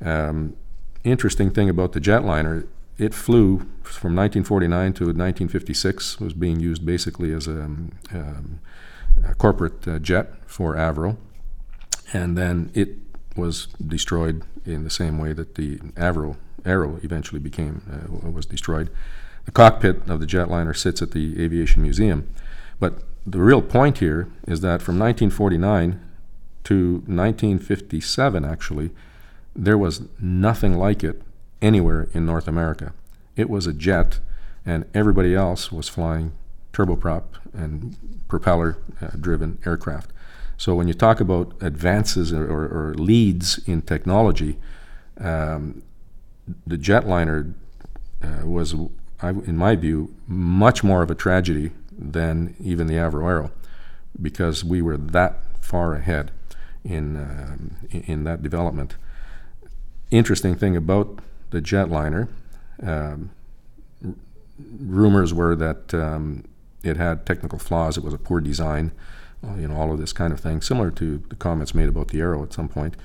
Um, 0.03 0.55
interesting 1.03 1.51
thing 1.51 1.69
about 1.69 1.93
the 1.93 2.01
jetliner, 2.01 2.67
it 2.97 3.13
flew 3.13 3.59
from 3.83 4.15
1949 4.15 4.93
to 4.93 5.03
1956, 5.05 6.19
was 6.19 6.33
being 6.33 6.59
used 6.59 6.85
basically 6.85 7.33
as 7.33 7.47
a, 7.47 7.61
um, 7.61 8.59
a 9.25 9.33
corporate 9.35 10.01
jet 10.01 10.33
for 10.45 10.75
Avro. 10.75 11.17
And 12.11 12.37
then 12.37 12.69
it 12.73 13.02
was 13.35 13.67
destroyed 13.85 14.43
in 14.65 14.83
the 14.83 14.89
same 14.89 15.17
way 15.17 15.33
that 15.33 15.55
the 15.55 15.77
Avro 15.95 16.37
Arrow 16.65 16.99
eventually 17.03 17.39
became 17.39 17.81
uh, 17.91 18.29
was 18.29 18.45
destroyed. 18.45 18.89
The 19.45 19.51
cockpit 19.51 20.07
of 20.09 20.19
the 20.19 20.25
jetliner 20.25 20.75
sits 20.75 21.01
at 21.01 21.11
the 21.11 21.41
Aviation 21.43 21.81
Museum. 21.81 22.29
But 22.79 23.03
the 23.25 23.39
real 23.39 23.61
point 23.61 23.97
here 23.97 24.29
is 24.47 24.61
that 24.61 24.81
from 24.81 24.97
1949 24.99 25.99
to 26.65 26.93
1957, 27.05 28.45
actually, 28.45 28.91
there 29.55 29.77
was 29.77 30.03
nothing 30.19 30.77
like 30.77 31.03
it 31.03 31.21
anywhere 31.61 32.07
in 32.13 32.25
North 32.25 32.47
America. 32.47 32.93
It 33.35 33.49
was 33.49 33.67
a 33.67 33.73
jet, 33.73 34.19
and 34.65 34.85
everybody 34.93 35.35
else 35.35 35.71
was 35.71 35.89
flying 35.89 36.31
turboprop 36.71 37.23
and 37.53 37.95
propeller 38.27 38.77
uh, 39.01 39.07
driven 39.19 39.59
aircraft. 39.65 40.11
So 40.57 40.75
when 40.75 40.87
you 40.87 40.93
talk 40.93 41.19
about 41.19 41.53
advances 41.61 42.31
or, 42.31 42.45
or, 42.45 42.65
or 42.67 42.93
leads 42.95 43.59
in 43.67 43.81
technology, 43.81 44.57
um, 45.19 45.83
the 46.65 46.77
jetliner 46.77 47.53
uh, 48.23 48.45
was, 48.45 48.75
I, 49.21 49.29
in 49.29 49.57
my 49.57 49.75
view, 49.75 50.13
much 50.27 50.83
more 50.83 51.03
of 51.03 51.11
a 51.11 51.15
tragedy 51.15 51.71
than 51.97 52.55
even 52.59 52.87
the 52.87 52.95
Avro 52.95 53.27
Arrow, 53.27 53.51
because 54.21 54.63
we 54.63 54.81
were 54.81 54.97
that 54.97 55.39
far 55.61 55.95
ahead 55.95 56.31
in 56.83 57.15
um, 57.15 57.77
in 57.91 58.23
that 58.25 58.41
development. 58.41 58.95
Interesting 60.11 60.55
thing 60.55 60.75
about 60.75 61.19
the 61.51 61.61
jetliner, 61.61 62.27
um, 62.81 63.31
rumors 64.79 65.33
were 65.33 65.55
that 65.55 65.93
um, 65.93 66.43
it 66.83 66.97
had 66.97 67.25
technical 67.25 67.59
flaws. 67.59 67.97
It 67.97 68.03
was 68.03 68.13
a 68.13 68.17
poor 68.17 68.41
design 68.41 68.91
you 69.57 69.67
know, 69.67 69.75
all 69.75 69.91
of 69.91 69.99
this 69.99 70.13
kind 70.13 70.33
of 70.33 70.39
thing, 70.39 70.61
similar 70.61 70.91
to 70.91 71.21
the 71.29 71.35
comments 71.35 71.75
made 71.75 71.89
about 71.89 72.09
the 72.09 72.21
Arrow 72.21 72.43
at 72.43 72.53
some 72.53 72.69
point. 72.69 72.95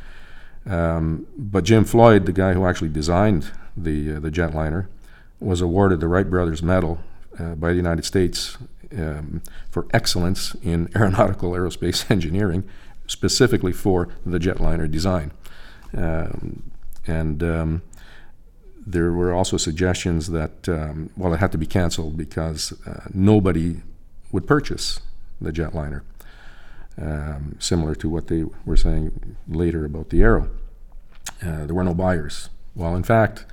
Um, 0.67 1.27
but 1.37 1.65
Jim 1.65 1.85
Floyd, 1.85 2.27
the 2.27 2.33
guy 2.33 2.53
who 2.53 2.67
actually 2.67 2.91
designed 2.91 3.51
the 3.77 4.17
uh, 4.17 4.21
the 4.21 4.31
jetliner, 4.31 4.87
was 5.41 5.61
awarded 5.61 6.01
the 6.01 6.09
Wright 6.09 6.29
Brothers 6.29 6.63
Medal 6.63 7.01
uh, 7.39 7.55
by 7.55 7.71
the 7.71 7.77
United 7.77 8.05
States 8.05 8.59
um, 8.97 9.43
for 9.71 9.87
excellence 9.93 10.55
in 10.63 10.91
aeronautical 10.97 11.53
aerospace 11.53 12.11
engineering, 12.11 12.65
specifically 13.07 13.73
for 13.73 14.09
the 14.27 14.39
jetliner 14.39 14.91
design. 14.91 15.33
Um, 15.97 16.71
and 17.07 17.43
um, 17.43 17.83
there 18.87 19.13
were 19.13 19.33
also 19.33 19.57
suggestions 19.57 20.31
that 20.31 20.69
um, 20.69 21.11
well, 21.17 21.33
it 21.33 21.39
had 21.39 21.53
to 21.53 21.59
be 21.59 21.67
canceled 21.67 22.17
because 22.17 22.75
uh, 22.87 23.09
nobody 23.15 23.83
would 24.33 24.47
purchase 24.47 25.01
the 25.41 25.53
jetliner 25.53 26.03
um, 27.01 27.57
similar 27.59 27.95
to 27.97 28.09
what 28.09 28.27
they 28.27 28.45
were 28.65 28.77
saying 28.77 29.37
later 29.49 29.85
about 29.85 30.11
the 30.11 30.23
Arrow. 30.23 30.51
Uh, 31.43 31.67
there 31.67 31.75
were 31.75 31.85
no 31.85 31.95
buyers. 31.95 32.49
Well, 32.75 32.97
in 32.97 33.03
fact, 33.03 33.45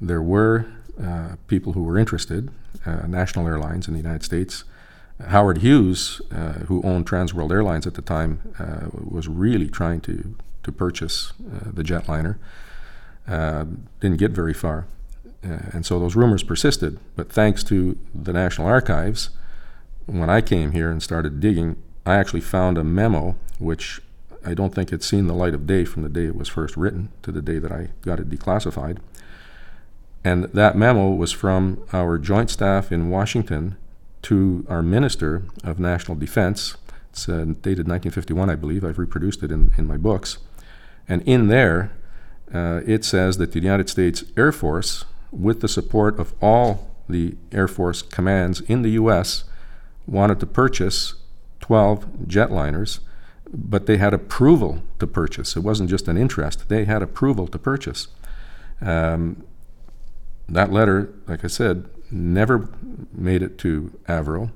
there 0.00 0.22
were 0.22 0.66
uh, 1.02 1.36
people 1.46 1.72
who 1.72 1.82
were 1.82 1.98
interested, 1.98 2.50
uh, 2.84 3.06
national 3.06 3.46
airlines 3.46 3.86
in 3.86 3.94
the 3.94 4.00
United 4.00 4.24
States. 4.24 4.64
Howard 5.28 5.58
Hughes, 5.58 6.20
uh, 6.32 6.64
who 6.66 6.82
owned 6.82 7.06
Trans 7.06 7.34
World 7.34 7.52
Airlines 7.52 7.86
at 7.86 7.94
the 7.94 8.02
time, 8.02 8.40
uh, 8.58 8.88
was 8.92 9.28
really 9.28 9.68
trying 9.68 10.00
to, 10.02 10.34
to 10.62 10.72
purchase 10.72 11.32
uh, 11.40 11.70
the 11.72 11.82
jetliner. 11.82 12.36
didn't 14.00 14.16
get 14.16 14.32
very 14.32 14.54
far. 14.54 14.86
and 15.42 15.84
so 15.86 15.98
those 15.98 16.16
rumors 16.16 16.42
persisted. 16.42 16.98
But 17.16 17.30
thanks 17.30 17.62
to 17.64 17.98
the 18.14 18.32
National 18.32 18.66
Archives, 18.66 19.30
when 20.06 20.30
I 20.30 20.40
came 20.40 20.72
here 20.72 20.90
and 20.90 21.02
started 21.02 21.38
digging, 21.38 21.76
I 22.10 22.16
actually 22.16 22.40
found 22.40 22.76
a 22.76 22.84
memo 22.84 23.36
which 23.58 24.00
I 24.44 24.54
don't 24.54 24.74
think 24.74 24.90
had 24.90 25.02
seen 25.02 25.26
the 25.26 25.34
light 25.34 25.54
of 25.54 25.66
day 25.66 25.84
from 25.84 26.02
the 26.02 26.08
day 26.08 26.24
it 26.24 26.36
was 26.36 26.48
first 26.48 26.76
written 26.76 27.10
to 27.22 27.32
the 27.32 27.42
day 27.42 27.58
that 27.58 27.72
I 27.72 27.90
got 28.02 28.20
it 28.20 28.30
declassified. 28.30 28.98
And 30.24 30.44
that 30.44 30.76
memo 30.76 31.10
was 31.10 31.32
from 31.32 31.82
our 31.92 32.18
joint 32.18 32.50
staff 32.50 32.92
in 32.92 33.10
Washington 33.10 33.76
to 34.22 34.66
our 34.68 34.82
Minister 34.82 35.44
of 35.64 35.78
National 35.78 36.16
Defense. 36.16 36.76
It's 37.10 37.28
uh, 37.28 37.44
dated 37.62 37.88
1951, 37.88 38.50
I 38.50 38.54
believe. 38.54 38.84
I've 38.84 38.98
reproduced 38.98 39.42
it 39.42 39.50
in, 39.50 39.72
in 39.76 39.86
my 39.86 39.96
books. 39.96 40.38
And 41.08 41.22
in 41.22 41.48
there, 41.48 41.92
uh, 42.52 42.80
it 42.86 43.04
says 43.04 43.38
that 43.38 43.52
the 43.52 43.60
United 43.60 43.88
States 43.88 44.24
Air 44.36 44.52
Force, 44.52 45.04
with 45.30 45.60
the 45.60 45.68
support 45.68 46.18
of 46.18 46.34
all 46.42 46.90
the 47.08 47.36
Air 47.52 47.68
Force 47.68 48.02
commands 48.02 48.60
in 48.62 48.82
the 48.82 48.90
U.S., 48.90 49.44
wanted 50.06 50.40
to 50.40 50.46
purchase 50.46 51.14
12 51.70 52.06
jetliners, 52.26 52.98
but 53.48 53.86
they 53.86 53.96
had 53.96 54.12
approval 54.12 54.82
to 54.98 55.06
purchase. 55.06 55.56
It 55.56 55.60
wasn't 55.60 55.88
just 55.88 56.08
an 56.08 56.16
interest, 56.16 56.68
they 56.68 56.84
had 56.84 57.00
approval 57.00 57.46
to 57.46 57.58
purchase. 57.60 58.08
Um, 58.80 59.44
that 60.48 60.72
letter, 60.72 61.14
like 61.28 61.44
I 61.44 61.46
said, 61.46 61.88
never 62.10 62.68
made 63.12 63.40
it 63.40 63.56
to 63.58 63.96
Avro. 64.08 64.50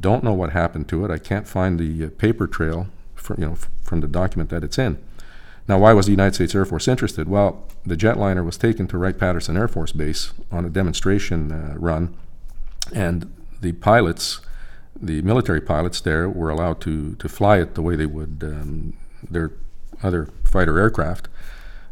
Don't 0.00 0.24
know 0.24 0.32
what 0.32 0.50
happened 0.50 0.88
to 0.88 1.04
it. 1.04 1.12
I 1.12 1.18
can't 1.18 1.46
find 1.46 1.78
the 1.78 2.06
uh, 2.06 2.10
paper 2.18 2.48
trail 2.48 2.88
for, 3.14 3.38
you 3.38 3.46
know, 3.46 3.56
from 3.84 4.00
the 4.00 4.08
document 4.08 4.50
that 4.50 4.64
it's 4.64 4.76
in. 4.76 4.98
Now, 5.68 5.78
why 5.78 5.92
was 5.92 6.06
the 6.06 6.18
United 6.18 6.34
States 6.34 6.52
Air 6.52 6.64
Force 6.64 6.88
interested? 6.88 7.28
Well, 7.28 7.64
the 7.86 7.96
jetliner 7.96 8.44
was 8.44 8.58
taken 8.58 8.88
to 8.88 8.98
Wright-Patterson 8.98 9.56
Air 9.56 9.68
Force 9.68 9.92
Base 9.92 10.32
on 10.50 10.64
a 10.64 10.68
demonstration 10.68 11.52
uh, 11.52 11.74
run, 11.78 12.12
and 12.92 13.32
the 13.60 13.70
pilots 13.70 14.40
the 15.00 15.22
military 15.22 15.60
pilots 15.60 16.00
there 16.00 16.28
were 16.28 16.50
allowed 16.50 16.80
to, 16.82 17.14
to 17.16 17.28
fly 17.28 17.58
it 17.58 17.74
the 17.74 17.82
way 17.82 17.96
they 17.96 18.06
would 18.06 18.42
um, 18.42 18.96
their 19.28 19.52
other 20.02 20.28
fighter 20.44 20.78
aircraft, 20.78 21.28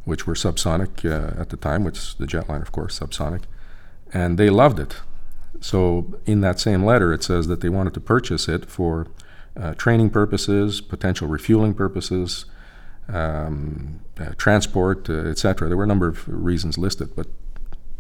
which 0.04 0.26
were 0.26 0.34
subsonic 0.34 1.04
uh, 1.04 1.40
at 1.40 1.50
the 1.50 1.56
time, 1.56 1.84
which 1.84 2.16
the 2.16 2.26
jetliner, 2.26 2.62
of 2.62 2.72
course, 2.72 2.98
subsonic, 2.98 3.42
and 4.12 4.38
they 4.38 4.50
loved 4.50 4.78
it. 4.78 4.96
So 5.60 6.18
in 6.26 6.40
that 6.42 6.60
same 6.60 6.84
letter, 6.84 7.12
it 7.12 7.22
says 7.22 7.46
that 7.48 7.60
they 7.60 7.68
wanted 7.68 7.94
to 7.94 8.00
purchase 8.00 8.48
it 8.48 8.66
for 8.66 9.06
uh, 9.56 9.74
training 9.74 10.10
purposes, 10.10 10.80
potential 10.80 11.28
refueling 11.28 11.74
purposes, 11.74 12.44
um, 13.08 14.00
uh, 14.18 14.32
transport, 14.36 15.08
uh, 15.08 15.26
etc. 15.26 15.68
There 15.68 15.76
were 15.76 15.84
a 15.84 15.88
number 15.88 16.08
of 16.08 16.26
reasons 16.28 16.76
listed, 16.76 17.14
but 17.16 17.28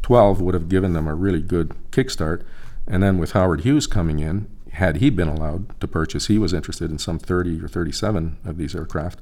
12 0.02 0.40
would 0.40 0.54
have 0.54 0.68
given 0.68 0.92
them 0.92 1.08
a 1.08 1.14
really 1.14 1.42
good 1.42 1.74
kickstart. 1.90 2.42
And 2.86 3.02
then 3.02 3.18
with 3.18 3.32
Howard 3.32 3.62
Hughes 3.62 3.86
coming 3.86 4.20
in, 4.20 4.48
had 4.76 4.96
he 4.96 5.08
been 5.10 5.28
allowed 5.28 5.78
to 5.80 5.88
purchase, 5.88 6.26
he 6.26 6.38
was 6.38 6.52
interested 6.52 6.90
in 6.90 6.98
some 6.98 7.18
30 7.18 7.62
or 7.62 7.68
37 7.68 8.36
of 8.44 8.58
these 8.58 8.74
aircraft. 8.74 9.20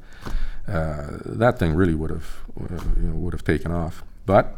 Uh, 0.67 1.19
that 1.25 1.59
thing 1.59 1.75
really 1.75 1.95
would 1.95 2.11
have 2.11 2.39
uh, 2.61 2.83
you 2.97 3.09
know, 3.09 3.15
would 3.15 3.33
have 3.33 3.45
taken 3.45 3.71
off. 3.71 4.03
But 4.27 4.57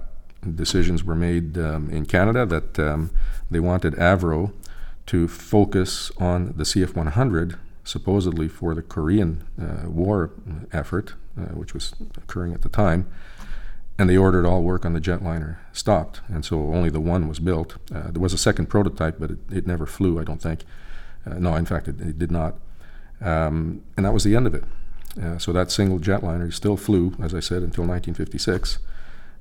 decisions 0.54 1.04
were 1.04 1.14
made 1.14 1.58
um, 1.58 1.90
in 1.90 2.06
Canada 2.06 2.46
that 2.46 2.78
um, 2.78 3.10
they 3.50 3.60
wanted 3.60 3.94
Avro 3.94 4.52
to 5.06 5.28
focus 5.28 6.10
on 6.18 6.54
the 6.56 6.64
CF-100, 6.64 7.58
supposedly 7.84 8.48
for 8.48 8.74
the 8.74 8.82
Korean 8.82 9.44
uh, 9.60 9.88
War 9.88 10.30
effort, 10.72 11.14
uh, 11.38 11.54
which 11.54 11.74
was 11.74 11.94
occurring 12.16 12.54
at 12.54 12.62
the 12.62 12.68
time 12.68 13.06
and 13.98 14.10
they 14.10 14.16
ordered 14.16 14.44
all 14.44 14.62
work 14.62 14.84
on 14.84 14.92
the 14.92 15.00
jetliner 15.00 15.56
stopped, 15.72 16.20
and 16.28 16.44
so 16.44 16.58
only 16.72 16.90
the 16.90 17.00
one 17.00 17.28
was 17.28 17.38
built. 17.38 17.76
Uh, 17.94 18.10
there 18.10 18.20
was 18.20 18.32
a 18.32 18.38
second 18.38 18.66
prototype, 18.66 19.18
but 19.18 19.30
it, 19.30 19.38
it 19.50 19.66
never 19.66 19.86
flew, 19.86 20.20
I 20.20 20.24
don't 20.24 20.40
think. 20.40 20.64
Uh, 21.26 21.35
no, 21.35 21.54
in 21.54 21.66
fact, 21.66 21.88
it, 21.88 22.00
it 22.00 22.18
did 22.18 22.30
not. 22.30 22.54
Um, 23.21 23.83
and 23.97 24.04
that 24.06 24.12
was 24.12 24.25
the 24.25 24.37
end 24.37 24.47
of 24.47 24.54
it. 24.54 24.64
Uh, 25.21 25.38
so 25.38 25.52
that 25.52 25.71
single 25.71 25.99
jetliner 25.99 26.52
still 26.52 26.76
flew, 26.76 27.14
as 27.23 27.35
I 27.35 27.40
said, 27.40 27.62
until 27.62 27.85
1956. 27.85 28.78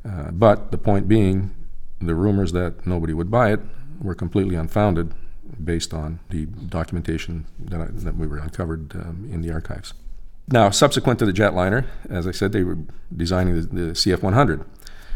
Uh, 0.06 0.32
but 0.32 0.72
the 0.72 0.77
point 0.77 1.08
being, 1.08 1.54
the 2.00 2.15
rumors 2.15 2.51
that 2.54 2.86
nobody 2.86 3.13
would 3.13 3.30
buy 3.30 3.51
it 3.51 3.60
were 4.01 4.15
completely 4.15 4.56
unfounded 4.56 5.13
based 5.63 5.94
on 5.94 6.20
the 6.30 6.46
documentation 6.46 7.46
that, 7.60 7.82
I, 7.82 7.88
that 7.92 8.15
we 8.15 8.27
were 8.27 8.38
uncovered 8.38 8.96
um, 8.96 9.30
in 9.32 9.42
the 9.42 9.51
archives. 9.51 9.94
Now, 10.48 10.70
subsequent 10.70 11.20
to 11.20 11.25
the 11.25 11.34
jetliner, 11.34 11.86
as 12.10 12.27
I 12.27 12.32
said, 12.32 12.51
they 12.51 12.63
were 12.63 12.77
designing 13.15 13.56
the, 13.56 13.62
the 13.62 13.92
CF-100, 13.92 14.63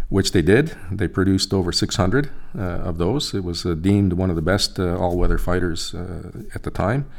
which 0.10 0.32
they 0.32 0.42
did. 0.42 0.76
They 0.92 1.08
produced 1.08 1.54
over 1.54 1.72
600 1.72 2.30
uh, 2.58 2.62
of 2.62 2.98
those. 2.98 3.34
It 3.34 3.44
was 3.44 3.66
uh, 3.66 3.76
deemed 3.76 4.14
one 4.14 4.30
of 4.30 4.36
the 4.36 4.42
best 4.42 4.80
uh, 4.80 4.98
all-weather 4.98 5.38
fighters 5.38 5.94
uh, 5.94 6.32
at 6.54 6.64
the 6.64 6.72
time. 6.72 7.10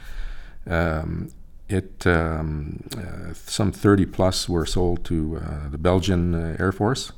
Um, 0.66 1.30
it 1.68 2.04
um, 2.04 2.82
uh, 2.97 3.32
some 3.32 3.70
30 3.70 4.06
plus 4.06 4.49
were 4.49 4.66
sold 4.66 5.04
to 5.04 5.37
uh, 5.37 5.68
the 5.70 5.78
Belgian 5.78 6.35
Air 6.59 6.73
Force. 6.73 7.12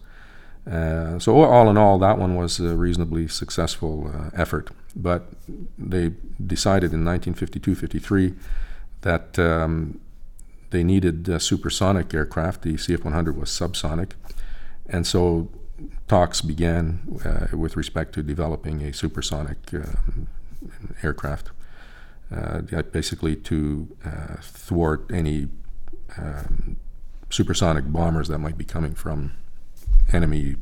so 0.66 1.42
all 1.42 1.70
in 1.70 1.78
all, 1.78 1.98
that 1.98 2.18
one 2.18 2.36
was 2.36 2.60
a 2.60 2.76
reasonably 2.76 3.26
successful 3.28 4.12
effort. 4.36 4.70
But 4.94 5.32
they 5.78 6.12
decided 6.46 6.92
in 6.92 7.02
1952-53 7.02 8.36
that 9.00 9.38
um, 9.38 10.00
they 10.68 10.84
needed 10.84 11.40
supersonic 11.40 12.12
aircraft. 12.12 12.60
The 12.60 12.74
CF 12.74 13.04
100 13.04 13.34
was 13.38 13.48
subsonic. 13.48 14.10
And 14.86 15.06
so 15.06 15.48
talks 16.08 16.40
began 16.40 17.20
uh, 17.24 17.56
with 17.56 17.76
respect 17.76 18.12
to 18.14 18.22
developing 18.22 18.82
a 18.82 18.92
supersonic 18.92 19.58
um, 19.74 20.28
aircraft, 21.02 21.50
uh, 22.34 22.60
basically 22.92 23.36
to 23.36 23.88
uh, 24.04 24.36
thwart 24.40 25.10
any 25.12 25.48
um, 26.16 26.76
supersonic 27.30 27.90
bombers 27.90 28.28
that 28.28 28.38
might 28.38 28.58
be 28.58 28.64
coming 28.64 28.94
from 28.94 29.32
enemy 30.12 30.56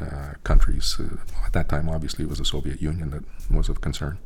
uh, 0.00 0.34
countries. 0.44 1.00
At 1.44 1.52
that 1.52 1.68
time, 1.68 1.88
obviously, 1.88 2.24
it 2.24 2.28
was 2.28 2.38
the 2.38 2.44
Soviet 2.44 2.82
Union 2.82 3.10
that 3.10 3.24
was 3.50 3.68
of 3.68 3.80
concern. 3.80 4.18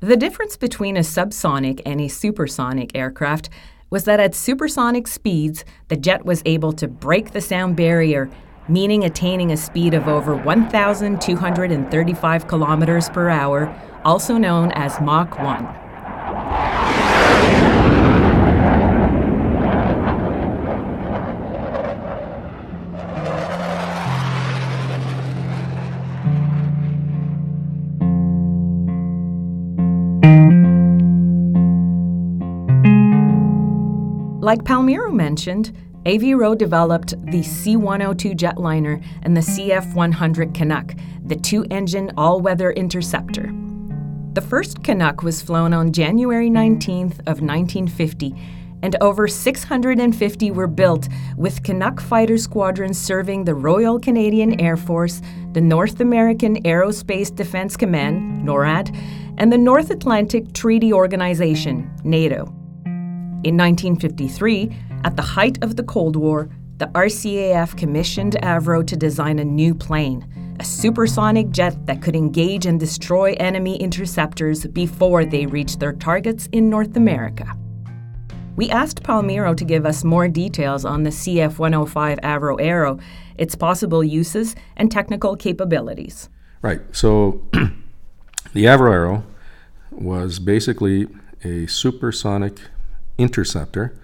The 0.00 0.16
difference 0.16 0.56
between 0.56 0.96
a 0.96 1.00
subsonic 1.00 1.82
and 1.84 2.00
a 2.00 2.08
supersonic 2.08 2.92
aircraft 2.94 3.50
was 3.90 4.04
that 4.04 4.20
at 4.20 4.34
supersonic 4.34 5.08
speeds, 5.08 5.64
the 5.88 5.96
jet 5.96 6.24
was 6.24 6.42
able 6.44 6.72
to 6.74 6.86
break 6.86 7.32
the 7.32 7.40
sound 7.40 7.76
barrier, 7.76 8.30
meaning 8.68 9.04
attaining 9.04 9.52
a 9.52 9.56
speed 9.56 9.94
of 9.94 10.08
over 10.08 10.36
1,235 10.36 12.46
kilometers 12.46 13.08
per 13.08 13.28
hour, 13.28 13.74
also 14.04 14.36
known 14.36 14.70
as 14.72 15.00
Mach 15.00 15.38
1. 15.38 15.66
Like 34.40 34.62
Palmiro 34.64 35.12
mentioned, 35.12 35.72
Avro 36.08 36.56
developed 36.56 37.14
the 37.30 37.42
C 37.42 37.76
102 37.76 38.30
jetliner 38.30 39.04
and 39.24 39.36
the 39.36 39.42
CF 39.42 39.94
100 39.94 40.54
Canuck, 40.54 40.94
the 41.22 41.36
two 41.36 41.66
engine 41.70 42.10
all 42.16 42.40
weather 42.40 42.70
interceptor. 42.70 43.52
The 44.32 44.40
first 44.40 44.82
Canuck 44.82 45.22
was 45.22 45.42
flown 45.42 45.74
on 45.74 45.92
January 45.92 46.48
19th 46.48 47.18
of 47.26 47.42
1950, 47.42 48.34
and 48.82 48.96
over 49.02 49.28
650 49.28 50.50
were 50.50 50.66
built, 50.66 51.08
with 51.36 51.62
Canuck 51.62 52.00
fighter 52.00 52.38
squadrons 52.38 52.98
serving 52.98 53.44
the 53.44 53.54
Royal 53.54 53.98
Canadian 53.98 54.58
Air 54.58 54.78
Force, 54.78 55.20
the 55.52 55.60
North 55.60 56.00
American 56.00 56.62
Aerospace 56.62 57.34
Defense 57.34 57.76
Command, 57.76 58.46
NORAD, 58.46 58.96
and 59.36 59.52
the 59.52 59.58
North 59.58 59.90
Atlantic 59.90 60.54
Treaty 60.54 60.90
Organization, 60.90 61.94
NATO. 62.02 62.46
In 63.44 63.56
1953, 63.58 64.87
at 65.04 65.16
the 65.16 65.22
height 65.22 65.62
of 65.62 65.76
the 65.76 65.82
Cold 65.84 66.16
War, 66.16 66.48
the 66.78 66.86
RCAF 66.86 67.76
commissioned 67.76 68.36
Avro 68.42 68.86
to 68.86 68.96
design 68.96 69.38
a 69.38 69.44
new 69.44 69.74
plane, 69.74 70.26
a 70.60 70.64
supersonic 70.64 71.50
jet 71.50 71.86
that 71.86 72.02
could 72.02 72.16
engage 72.16 72.66
and 72.66 72.80
destroy 72.80 73.32
enemy 73.34 73.76
interceptors 73.76 74.66
before 74.66 75.24
they 75.24 75.46
reached 75.46 75.80
their 75.80 75.92
targets 75.92 76.48
in 76.52 76.68
North 76.68 76.96
America. 76.96 77.46
We 78.56 78.70
asked 78.70 79.04
Palmiro 79.04 79.56
to 79.56 79.64
give 79.64 79.86
us 79.86 80.02
more 80.02 80.26
details 80.26 80.84
on 80.84 81.04
the 81.04 81.10
CF 81.10 81.58
105 81.58 82.18
Avro 82.18 82.60
Arrow, 82.60 82.98
its 83.36 83.54
possible 83.54 84.02
uses, 84.02 84.56
and 84.76 84.90
technical 84.90 85.36
capabilities. 85.36 86.28
Right. 86.60 86.80
So 86.90 87.40
the 88.52 88.64
Avro 88.64 88.92
Arrow 88.92 89.24
was 89.92 90.40
basically 90.40 91.06
a 91.44 91.66
supersonic 91.68 92.60
interceptor, 93.16 93.96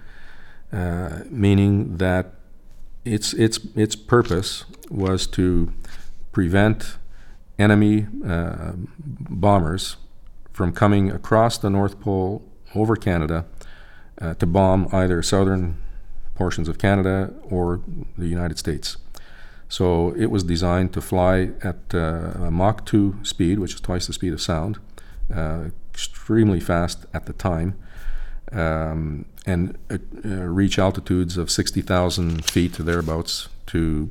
uh, 0.71 1.19
meaning 1.29 1.97
that 1.97 2.33
its 3.03 3.33
its 3.33 3.59
its 3.75 3.95
purpose 3.95 4.65
was 4.89 5.27
to 5.27 5.71
prevent 6.31 6.97
enemy 7.57 8.07
uh, 8.25 8.73
bombers 8.97 9.97
from 10.51 10.71
coming 10.71 11.11
across 11.11 11.57
the 11.57 11.69
North 11.69 11.99
Pole 11.99 12.41
over 12.73 12.95
Canada 12.95 13.45
uh, 14.21 14.33
to 14.35 14.45
bomb 14.45 14.87
either 14.91 15.21
southern 15.21 15.77
portions 16.33 16.67
of 16.67 16.77
Canada 16.77 17.33
or 17.49 17.81
the 18.17 18.27
United 18.27 18.57
States. 18.57 18.97
So 19.67 20.13
it 20.15 20.27
was 20.27 20.43
designed 20.43 20.93
to 20.93 21.01
fly 21.01 21.51
at 21.63 21.93
uh, 21.93 22.47
a 22.47 22.51
Mach 22.51 22.85
2 22.85 23.19
speed, 23.23 23.59
which 23.59 23.73
is 23.73 23.81
twice 23.81 24.07
the 24.07 24.13
speed 24.13 24.33
of 24.33 24.41
sound, 24.41 24.77
uh, 25.33 25.65
extremely 25.91 26.59
fast 26.59 27.05
at 27.13 27.25
the 27.25 27.33
time, 27.33 27.75
um, 28.51 29.25
and 29.45 29.77
uh, 29.89 29.97
uh, 30.23 30.29
reach 30.29 30.79
altitudes 30.79 31.37
of 31.37 31.49
60,000 31.49 32.45
feet 32.45 32.73
to 32.73 32.83
thereabouts 32.83 33.49
to 33.67 34.09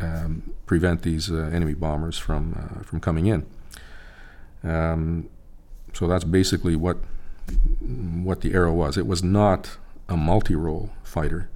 um, 0.00 0.54
prevent 0.66 1.02
these 1.02 1.30
uh, 1.30 1.50
enemy 1.52 1.74
bombers 1.74 2.18
from 2.18 2.54
uh, 2.58 2.82
from 2.82 3.00
coming 3.00 3.26
in. 3.26 3.46
Um, 4.64 5.28
so 5.92 6.06
that's 6.06 6.24
basically 6.24 6.76
what 6.76 6.98
what 7.80 8.40
the 8.40 8.54
Arrow 8.54 8.72
was. 8.72 8.96
It 8.96 9.06
was 9.06 9.22
not 9.22 9.76
a 10.08 10.16
multi-role 10.16 10.90
fighter 11.02 11.48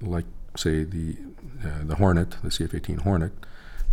like, 0.00 0.24
say, 0.56 0.84
the 0.84 1.16
uh, 1.64 1.84
the 1.84 1.96
Hornet, 1.96 2.36
the 2.42 2.50
CF-18 2.50 3.00
Hornet. 3.00 3.32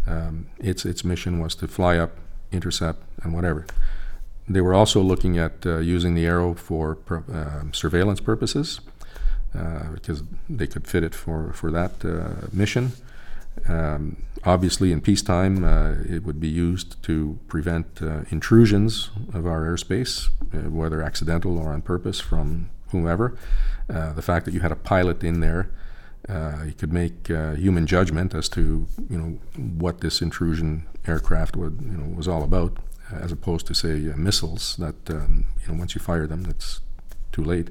Um, 0.07 0.47
its 0.59 0.85
its 0.85 1.03
mission 1.03 1.39
was 1.39 1.55
to 1.55 1.67
fly 1.67 1.97
up, 1.97 2.11
intercept, 2.51 3.01
and 3.23 3.33
whatever. 3.33 3.65
They 4.47 4.61
were 4.61 4.73
also 4.73 5.01
looking 5.01 5.37
at 5.37 5.65
uh, 5.65 5.77
using 5.79 6.13
the 6.15 6.25
arrow 6.25 6.53
for 6.53 6.97
uh, 7.09 7.71
surveillance 7.71 8.21
purposes 8.21 8.79
uh, 9.57 9.91
because 9.93 10.23
they 10.49 10.67
could 10.67 10.87
fit 10.87 11.03
it 11.03 11.15
for, 11.15 11.51
for 11.53 11.71
that 11.71 12.05
uh, 12.05 12.47
mission. 12.53 12.91
Um, 13.67 14.23
obviously, 14.43 14.91
in 14.91 15.01
peacetime, 15.01 15.63
uh, 15.63 15.95
it 16.07 16.23
would 16.23 16.39
be 16.39 16.49
used 16.49 17.01
to 17.03 17.39
prevent 17.47 18.01
uh, 18.01 18.21
intrusions 18.29 19.09
of 19.33 19.47
our 19.47 19.61
airspace, 19.61 20.29
whether 20.69 21.01
accidental 21.01 21.57
or 21.57 21.71
on 21.71 21.81
purpose, 21.81 22.19
from 22.19 22.69
whomever. 22.89 23.37
the 23.87 24.21
fact 24.21 24.45
that 24.45 24.53
you 24.53 24.59
had 24.59 24.71
a 24.71 24.75
pilot 24.75 25.23
in 25.23 25.39
there 25.39 25.69
uh, 26.29 26.63
you 26.65 26.73
could 26.73 26.91
make 26.91 27.29
uh, 27.29 27.53
human 27.53 27.85
judgment 27.85 28.33
as 28.33 28.49
to 28.49 28.87
you 29.09 29.17
know 29.17 29.39
what 29.57 30.01
this 30.01 30.21
intrusion 30.21 30.85
aircraft 31.05 31.55
would 31.55 31.79
you 31.81 31.97
know 31.97 32.15
was 32.15 32.27
all 32.27 32.43
about 32.43 32.77
as 33.21 33.31
opposed 33.31 33.67
to 33.67 33.73
say 33.73 34.09
uh, 34.09 34.15
missiles 34.15 34.75
that 34.77 35.09
um, 35.09 35.45
you 35.61 35.73
know 35.73 35.79
once 35.79 35.95
you 35.95 36.01
fire 36.01 36.27
them, 36.27 36.45
it's 36.49 36.81
too 37.31 37.43
late. 37.43 37.69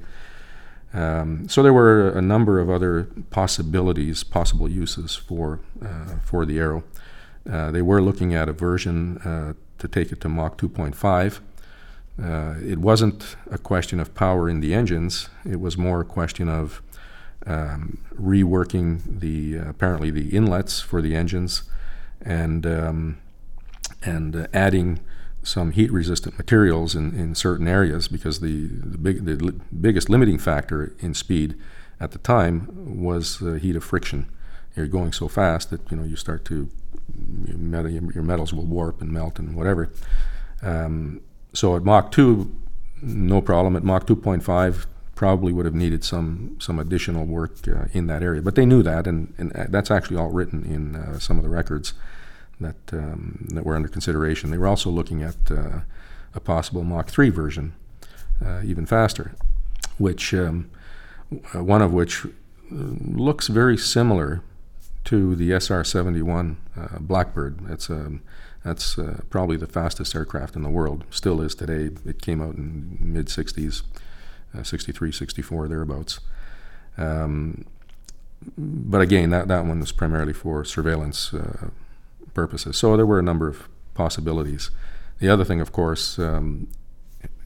Um, 0.92 1.48
so 1.48 1.62
there 1.62 1.72
were 1.72 2.11
a 2.11 2.22
number 2.22 2.61
of 2.61 2.70
other 2.70 3.09
possibilities, 3.30 4.22
possible 4.22 4.68
uses 4.68 5.16
for 5.16 5.61
uh, 5.85 6.16
for 6.24 6.46
the 6.46 6.59
arrow. 6.59 6.85
Uh, 7.50 7.70
they 7.70 7.83
were 7.83 8.00
looking 8.00 8.35
at 8.35 8.48
a 8.48 8.52
version 8.52 9.18
uh, 9.18 9.52
to 9.78 9.88
take 9.88 10.12
it 10.12 10.20
to 10.20 10.28
Mach 10.28 10.57
2.5, 10.57 11.40
Uh, 12.16 12.54
it 12.62 12.78
wasn't 12.78 13.37
a 13.50 13.59
question 13.59 13.98
of 14.00 14.14
power 14.14 14.48
in 14.48 14.61
the 14.61 14.72
engines. 14.72 15.28
It 15.44 15.61
was 15.61 15.76
more 15.76 16.00
a 16.00 16.04
question 16.04 16.48
of 16.48 16.80
um, 17.44 17.98
reworking 18.14 19.20
the 19.20 19.59
uh, 19.59 19.70
apparently 19.70 20.11
the 20.12 20.28
inlets 20.37 20.80
for 20.80 21.02
the 21.02 21.16
engines 21.16 21.64
and 22.20 22.64
um, 22.66 23.18
and 24.04 24.46
adding 24.52 25.00
some 25.44 25.72
heat 25.72 25.92
resistant 25.92 26.37
materials 26.38 26.94
in, 26.94 27.14
in 27.14 27.35
certain 27.35 27.68
areas 27.68 28.09
because 28.09 28.40
the 28.40 28.66
the, 28.66 28.98
big, 28.98 29.24
the 29.24 29.37
li- 29.37 29.61
biggest 29.80 30.09
limiting 30.09 30.38
factor 30.38 30.94
in 30.98 31.14
speed 31.14 31.54
at 32.00 32.11
the 32.12 32.18
time 32.18 32.68
was 33.00 33.38
the 33.38 33.59
heat 33.59 33.76
of 33.76 33.85
friction. 33.85 34.28
You're 34.74 34.87
going 34.88 35.12
so 35.12 35.28
fast 35.28 35.70
that 35.70 35.88
you 35.90 35.96
know 35.96 36.04
you 36.04 36.16
start 36.16 36.44
to 36.46 36.68
your, 37.46 37.59
metal, 37.59 37.90
your 37.90 38.22
metals 38.22 38.52
will 38.52 38.64
warp 38.64 39.00
and 39.00 39.12
melt 39.12 39.38
and 39.38 39.54
whatever. 39.54 39.90
Um, 40.62 41.20
so 41.52 41.76
at 41.76 41.85
Mach 41.85 42.11
2, 42.11 42.50
no 43.02 43.40
problem. 43.40 43.76
At 43.76 43.85
Mach 43.85 44.07
2.5, 44.07 44.87
probably 45.14 45.52
would 45.52 45.64
have 45.64 45.74
needed 45.74 46.02
some 46.02 46.57
some 46.59 46.78
additional 46.78 47.24
work 47.24 47.68
uh, 47.68 47.85
in 47.92 48.07
that 48.09 48.22
area. 48.22 48.42
But 48.42 48.57
they 48.57 48.66
knew 48.66 48.83
that, 48.83 49.07
and, 49.07 49.33
and 49.38 49.52
that's 49.68 49.90
actually 49.90 50.16
all 50.16 50.30
written 50.30 50.64
in 50.64 50.96
uh, 50.96 51.18
some 51.18 51.37
of 51.37 51.44
the 51.44 51.50
records 51.50 51.94
that 52.60 52.76
um, 52.92 53.48
that 53.52 53.64
were 53.64 53.76
under 53.76 53.88
consideration. 53.88 54.50
They 54.50 54.58
were 54.58 54.66
also 54.66 54.90
looking 54.90 55.22
at 55.22 55.36
uh, 55.50 55.80
a 56.34 56.40
possible 56.40 56.82
Mach 56.84 57.08
3 57.08 57.30
version, 57.30 57.74
uh, 58.44 58.62
even 58.64 58.86
faster, 58.86 59.34
which 59.98 60.34
um, 60.34 60.70
one 61.52 61.82
of 61.82 61.92
which 61.92 62.26
looks 62.70 63.48
very 63.48 63.76
similar 63.76 64.42
to 65.04 65.34
the 65.34 65.50
SR-71 65.50 66.56
uh, 66.76 66.98
Blackbird. 66.98 67.60
That's 67.66 67.90
um, 67.90 68.22
that's 68.64 68.98
uh, 68.98 69.20
probably 69.28 69.58
the 69.58 69.66
fastest 69.66 70.14
aircraft 70.14 70.56
in 70.56 70.62
the 70.62 70.70
world. 70.70 71.04
Still 71.10 71.42
is 71.42 71.54
today. 71.54 71.90
It 72.06 72.22
came 72.22 72.40
out 72.40 72.54
in 72.54 72.96
mid 72.98 73.26
60s, 73.26 73.82
uh, 74.58 74.62
63, 74.62 75.12
64, 75.12 75.68
thereabouts. 75.68 76.20
Um, 76.96 77.66
but 78.56 79.02
again, 79.02 79.30
that, 79.30 79.48
that 79.48 79.66
one 79.66 79.80
was 79.80 79.92
primarily 79.92 80.32
for 80.32 80.64
surveillance 80.64 81.34
uh, 81.34 81.68
purposes. 82.35 82.77
So 82.77 82.97
there 82.97 83.07
were 83.07 83.18
a 83.18 83.23
number 83.23 83.49
of 83.49 83.68
possibilities. 83.94 84.70
The 85.18 85.29
other 85.29 85.44
thing, 85.44 85.61
of 85.61 85.73
course, 85.73 86.18
um, 86.18 86.68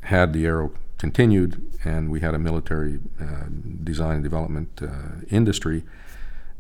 had 0.03 0.33
the 0.33 0.47
Arrow 0.47 0.73
continued 0.97 1.63
and 1.85 2.11
we 2.11 2.21
had 2.21 2.35
a 2.35 2.39
military 2.39 2.99
uh, 3.21 3.45
design 3.85 4.17
and 4.17 4.23
development 4.25 4.81
uh, 4.83 5.25
industry, 5.31 5.85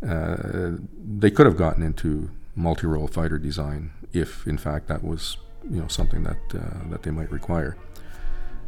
uh, 0.06 0.72
they 1.20 1.30
could 1.30 1.46
have 1.46 1.56
gotten 1.56 1.82
into 1.82 2.30
multi-role 2.54 3.08
fighter 3.08 3.38
design 3.38 3.90
if, 4.12 4.46
in 4.46 4.56
fact, 4.56 4.86
that 4.88 5.02
was 5.02 5.38
you 5.68 5.80
know 5.80 5.88
something 5.88 6.22
that 6.22 6.38
uh, 6.54 6.88
that 6.90 7.02
they 7.02 7.10
might 7.10 7.30
require. 7.30 7.76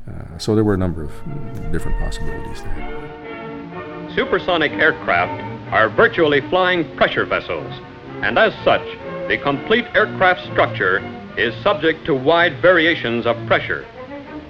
Uh, 0.09 0.39
so 0.39 0.55
there 0.55 0.65
were 0.65 0.75
a 0.75 0.79
number 0.79 1.05
of 1.05 1.73
different 1.73 1.99
possibilities 1.99 2.63
there. 2.63 4.11
Supersonic 4.15 4.73
aircraft 4.73 5.43
are 5.73 5.89
virtually 5.89 6.41
flying 6.51 6.97
pressure 6.97 7.25
vessels, 7.25 7.73
and 8.23 8.39
as 8.39 8.53
such, 8.65 8.85
the 9.29 9.39
complete 9.43 9.87
aircraft 9.95 10.43
structure 10.53 10.99
is 11.39 11.55
subject 11.63 12.05
to 12.05 12.15
wide 12.15 12.61
variations 12.61 13.25
of 13.27 13.35
pressure. 13.47 13.87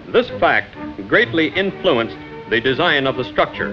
This 0.08 0.28
fact 0.40 0.76
greatly 1.08 1.48
influenced 1.48 2.16
the 2.50 2.60
design 2.60 3.06
of 3.06 3.16
the 3.16 3.24
structure. 3.24 3.72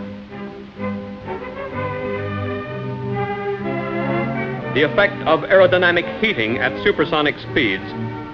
The 4.76 4.84
effect 4.84 5.16
of 5.26 5.40
aerodynamic 5.50 6.20
heating 6.20 6.60
at 6.60 6.72
supersonic 6.84 7.40
speeds 7.40 7.84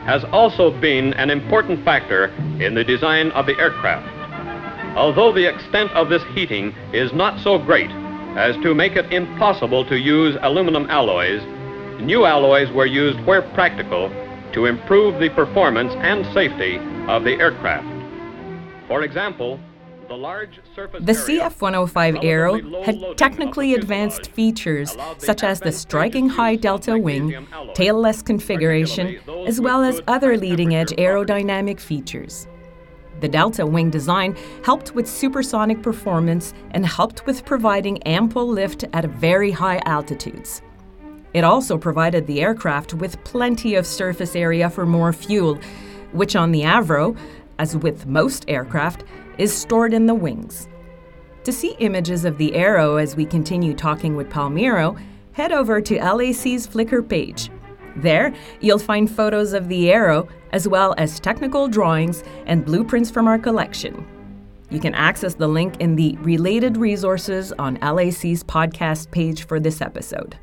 has 0.06 0.26
also 0.26 0.70
been 0.82 1.14
an 1.14 1.30
important 1.30 1.86
factor 1.86 2.26
in 2.60 2.76
the 2.76 2.84
design 2.84 3.32
of 3.32 3.46
the 3.46 3.58
aircraft. 3.58 4.10
Although 4.98 5.32
the 5.32 5.48
extent 5.48 5.92
of 5.92 6.10
this 6.10 6.24
heating 6.36 6.76
is 6.92 7.14
not 7.14 7.40
so 7.40 7.58
great 7.58 7.90
as 8.36 8.56
to 8.64 8.74
make 8.74 8.96
it 8.96 9.12
impossible 9.14 9.86
to 9.86 9.98
use 9.98 10.36
aluminum 10.42 10.90
alloys, 10.90 11.42
new 12.02 12.26
alloys 12.26 12.72
were 12.72 12.86
used 12.86 13.20
where 13.26 13.42
practical 13.54 14.10
to 14.54 14.66
improve 14.66 15.20
the 15.20 15.30
performance 15.30 15.94
and 15.98 16.26
safety 16.34 16.78
of 17.08 17.24
the 17.24 17.34
aircraft. 17.34 17.88
For 18.88 19.04
example, 19.04 19.60
the 20.08 20.16
large 20.16 20.60
surface 20.76 21.04
The 21.04 21.14
CF-105 21.14 22.24
Arrow 22.24 22.84
had 22.84 23.18
technically 23.18 23.74
advanced 23.74 24.28
features 24.32 24.96
such 25.18 25.44
as 25.44 25.60
the 25.60 25.72
striking 25.72 26.28
high 26.28 26.56
delta 26.56 26.98
wing, 26.98 27.48
tailless 27.74 28.24
configuration, 28.24 29.20
as 29.48 29.62
well 29.62 29.82
as 29.82 30.02
other 30.08 30.38
leading-edge 30.38 30.90
aerodynamic 30.98 31.80
features. 31.80 32.48
The 33.24 33.30
delta 33.30 33.66
wing 33.66 33.90
design 33.90 34.36
helped 34.66 34.96
with 34.96 35.08
supersonic 35.08 35.82
performance 35.82 36.54
and 36.72 36.86
helped 36.86 37.26
with 37.26 37.46
providing 37.46 38.04
ample 38.04 38.46
lift 38.46 38.84
at 38.92 39.06
very 39.06 39.50
high 39.50 39.82
altitudes. 39.86 40.62
It 41.34 41.46
also 41.46 41.78
provided 41.78 42.28
the 42.28 42.42
aircraft 42.42 42.94
with 42.94 43.24
plenty 43.24 43.76
of 43.76 43.88
surface 43.88 44.36
area 44.36 44.70
for 44.70 44.86
more 44.86 45.14
fuel, 45.14 45.58
which 46.12 46.36
on 46.36 46.52
the 46.52 46.64
Avro, 46.64 47.18
as 47.60 47.78
with 47.78 48.06
most 48.08 48.44
aircraft, 48.50 49.06
is 49.38 49.56
stored 49.56 49.94
in 49.94 50.06
the 50.06 50.14
wings. 50.14 50.68
To 51.46 51.54
see 51.54 51.78
images 51.80 52.26
of 52.26 52.38
the 52.38 52.54
Arrow 52.56 52.98
as 52.98 53.16
we 53.16 53.26
continue 53.26 53.74
talking 53.74 54.18
with 54.18 54.30
Palmiro, 54.30 55.00
head 55.32 55.54
over 55.54 55.80
to 55.80 55.96
LAC's 55.96 56.68
Flickr 56.68 57.08
page. 57.08 57.50
There, 57.96 58.34
you'll 58.60 58.80
find 58.80 59.10
photos 59.10 59.54
of 59.54 59.70
the 59.70 59.94
Arrow 59.94 60.28
as 60.54 60.68
well 60.68 60.96
as 60.98 61.20
technical 61.20 61.68
drawings 61.68 62.24
and 62.46 62.64
blueprints 62.64 63.12
from 63.12 63.28
our 63.28 63.38
collection. 63.38 64.08
You 64.70 64.80
can 64.80 64.96
access 64.96 65.36
the 65.36 65.48
link 65.48 65.82
in 65.82 65.98
the 65.98 66.16
related 66.22 66.78
resources 66.78 67.52
on 67.60 67.76
LAC's 67.82 68.44
podcast 68.44 69.12
page 69.12 69.46
for 69.46 69.60
this 69.60 69.82
episode. 69.82 70.38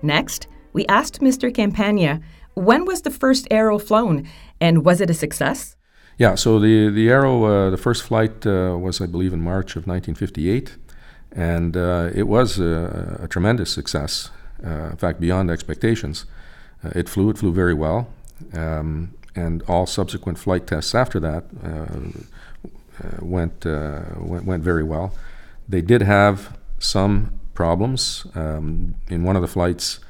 Next, 0.00 0.48
we 0.72 0.86
asked 0.86 1.20
Mr. 1.20 1.54
Campagna 1.54 2.22
when 2.54 2.84
was 2.84 3.02
the 3.02 3.10
first 3.10 3.46
Arrow 3.50 3.78
flown 3.78 4.28
and 4.60 4.84
was 4.84 5.00
it 5.00 5.10
a 5.10 5.14
success? 5.14 5.76
Yeah, 6.18 6.36
so 6.36 6.60
the 6.60 6.90
the 6.90 7.10
Arrow, 7.10 7.44
uh, 7.44 7.70
the 7.70 7.76
first 7.76 8.04
flight 8.04 8.46
uh, 8.46 8.78
was, 8.80 9.00
I 9.00 9.06
believe, 9.06 9.32
in 9.32 9.40
March 9.40 9.74
of 9.74 9.88
1958, 9.88 10.76
and 11.32 11.76
uh, 11.76 12.10
it 12.14 12.28
was 12.28 12.60
a, 12.60 13.18
a 13.20 13.26
tremendous 13.26 13.70
success. 13.70 14.30
Uh, 14.64 14.90
in 14.90 14.96
fact, 14.96 15.20
beyond 15.20 15.50
expectations. 15.50 16.26
Uh, 16.84 16.90
it 16.94 17.08
flew. 17.08 17.30
It 17.30 17.38
flew 17.38 17.52
very 17.52 17.74
well, 17.74 18.08
um, 18.52 19.14
and 19.34 19.62
all 19.68 19.86
subsequent 19.86 20.38
flight 20.38 20.66
tests 20.66 20.94
after 20.94 21.18
that 21.20 21.44
uh, 21.64 21.86
went, 23.20 23.64
went 23.64 24.44
went 24.44 24.62
very 24.62 24.84
well. 24.84 25.14
They 25.68 25.80
did 25.82 26.02
have 26.02 26.56
some 26.78 27.40
problems 27.54 28.26
um, 28.34 28.94
in 29.08 29.24
one 29.24 29.36
of 29.36 29.42
the 29.42 29.48
flights. 29.48 30.00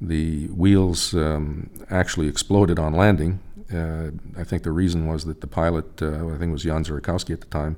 The 0.00 0.46
wheels 0.48 1.14
um, 1.14 1.70
actually 1.90 2.28
exploded 2.28 2.78
on 2.78 2.94
landing, 2.94 3.40
uh, 3.72 4.10
I 4.36 4.44
think 4.44 4.62
the 4.62 4.72
reason 4.72 5.06
was 5.06 5.24
that 5.26 5.40
the 5.40 5.46
pilot, 5.46 6.02
uh, 6.02 6.26
I 6.28 6.38
think 6.38 6.50
it 6.50 6.52
was 6.52 6.64
Jan 6.64 6.84
Zurakowski 6.84 7.32
at 7.32 7.40
the 7.40 7.46
time, 7.46 7.76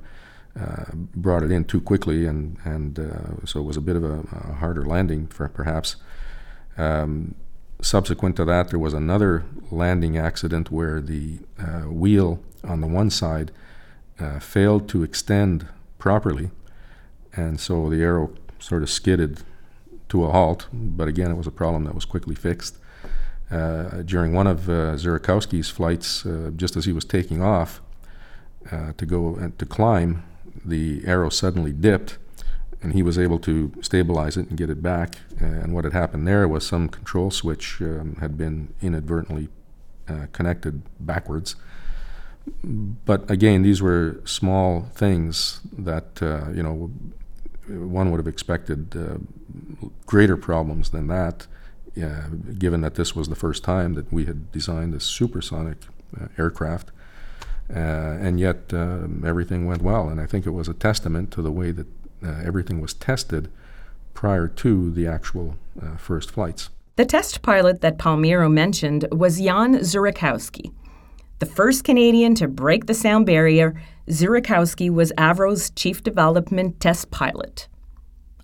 uh, 0.58 0.84
brought 0.94 1.42
it 1.42 1.50
in 1.50 1.64
too 1.64 1.80
quickly, 1.80 2.26
and 2.26 2.56
and 2.64 2.98
uh, 2.98 3.44
so 3.44 3.60
it 3.60 3.64
was 3.64 3.76
a 3.76 3.80
bit 3.80 3.96
of 3.96 4.04
a, 4.04 4.20
a 4.32 4.54
harder 4.54 4.84
landing, 4.84 5.26
for 5.26 5.48
perhaps. 5.48 5.96
Um, 6.78 7.34
subsequent 7.82 8.36
to 8.36 8.44
that, 8.46 8.70
there 8.70 8.78
was 8.78 8.94
another 8.94 9.44
landing 9.70 10.16
accident 10.16 10.70
where 10.70 11.00
the 11.00 11.40
uh, 11.58 11.82
wheel 11.82 12.40
on 12.64 12.80
the 12.80 12.86
one 12.86 13.10
side 13.10 13.50
uh, 14.18 14.38
failed 14.38 14.88
to 14.88 15.02
extend 15.02 15.66
properly, 15.98 16.50
and 17.34 17.60
so 17.60 17.90
the 17.90 18.02
Arrow 18.02 18.32
sort 18.58 18.82
of 18.82 18.90
skidded 18.90 19.42
to 20.08 20.24
a 20.24 20.30
halt. 20.30 20.68
But 20.72 21.08
again, 21.08 21.30
it 21.30 21.36
was 21.36 21.46
a 21.46 21.52
problem 21.52 21.84
that 21.84 21.94
was 21.94 22.04
quickly 22.04 22.34
fixed. 22.34 22.76
Uh, 23.50 24.02
during 24.02 24.32
one 24.32 24.46
of 24.46 24.68
uh, 24.68 24.94
Zurakowski's 24.96 25.68
flights, 25.68 26.24
uh, 26.24 26.50
just 26.56 26.74
as 26.76 26.86
he 26.86 26.92
was 26.92 27.04
taking 27.04 27.42
off 27.42 27.82
to 28.96 29.04
go 29.04 29.52
to 29.58 29.66
climb, 29.66 30.22
the 30.64 31.02
arrow 31.04 31.28
suddenly 31.28 31.72
dipped, 31.72 32.16
and 32.82 32.92
he 32.94 33.02
was 33.02 33.18
able 33.18 33.38
to 33.40 33.72
stabilize 33.80 34.36
it 34.36 34.48
and 34.48 34.58
get 34.58 34.70
it 34.70 34.82
back. 34.82 35.16
And 35.38 35.72
what 35.74 35.84
had 35.84 35.92
happened 35.92 36.26
there 36.26 36.48
was 36.48 36.66
some 36.66 36.88
control 36.88 37.30
switch 37.30 37.80
um, 37.80 38.16
had 38.20 38.36
been 38.36 38.74
inadvertently 38.80 39.48
uh, 40.08 40.26
connected 40.32 40.82
backwards. 40.98 41.56
But 42.64 43.30
again, 43.30 43.62
these 43.62 43.80
were 43.80 44.20
small 44.24 44.88
things 44.94 45.60
that 45.78 46.20
uh, 46.20 46.50
you 46.50 46.62
know 46.62 46.90
one 47.68 48.10
would 48.10 48.18
have 48.18 48.26
expected 48.26 48.96
uh, 48.96 49.18
greater 50.06 50.36
problems 50.36 50.90
than 50.90 51.06
that 51.06 51.46
uh, 52.00 52.28
given 52.58 52.80
that 52.80 52.94
this 52.94 53.14
was 53.14 53.28
the 53.28 53.34
first 53.34 53.62
time 53.62 53.94
that 53.94 54.12
we 54.12 54.24
had 54.24 54.50
designed 54.52 54.94
a 54.94 55.00
supersonic 55.00 55.78
uh, 56.18 56.28
aircraft. 56.38 56.90
Uh, 57.70 58.18
and 58.20 58.40
yet 58.40 58.72
um, 58.72 59.22
everything 59.26 59.66
went 59.66 59.82
well. 59.82 60.08
And 60.08 60.20
I 60.20 60.26
think 60.26 60.46
it 60.46 60.50
was 60.50 60.68
a 60.68 60.74
testament 60.74 61.30
to 61.32 61.42
the 61.42 61.52
way 61.52 61.70
that 61.70 61.86
everything 62.24 62.80
was 62.80 62.94
tested 62.94 63.50
prior 64.14 64.46
to 64.46 64.90
the 64.90 65.06
actual 65.06 65.56
uh, 65.80 65.96
first 65.96 66.30
flights. 66.30 66.70
The 66.96 67.04
test 67.06 67.42
pilot 67.42 67.80
that 67.80 67.98
Palmiro 67.98 68.52
mentioned 68.52 69.06
was 69.10 69.40
Jan 69.40 69.76
Zurakowski. 69.76 70.72
The 71.38 71.46
first 71.46 71.84
Canadian 71.84 72.34
to 72.36 72.46
break 72.46 72.86
the 72.86 72.94
sound 72.94 73.26
barrier, 73.26 73.74
Zurakowski 74.08 74.90
was 74.90 75.12
Avro's 75.18 75.70
chief 75.70 76.02
development 76.02 76.78
test 76.80 77.10
pilot. 77.10 77.68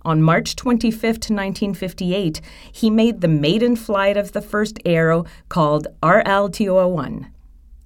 On 0.03 0.21
March 0.21 0.55
25, 0.55 1.03
1958, 1.03 2.41
he 2.71 2.89
made 2.89 3.21
the 3.21 3.27
maiden 3.27 3.75
flight 3.75 4.17
of 4.17 4.31
the 4.31 4.41
first 4.41 4.79
Arrow 4.85 5.25
called 5.49 5.87
RL-201. 6.01 7.27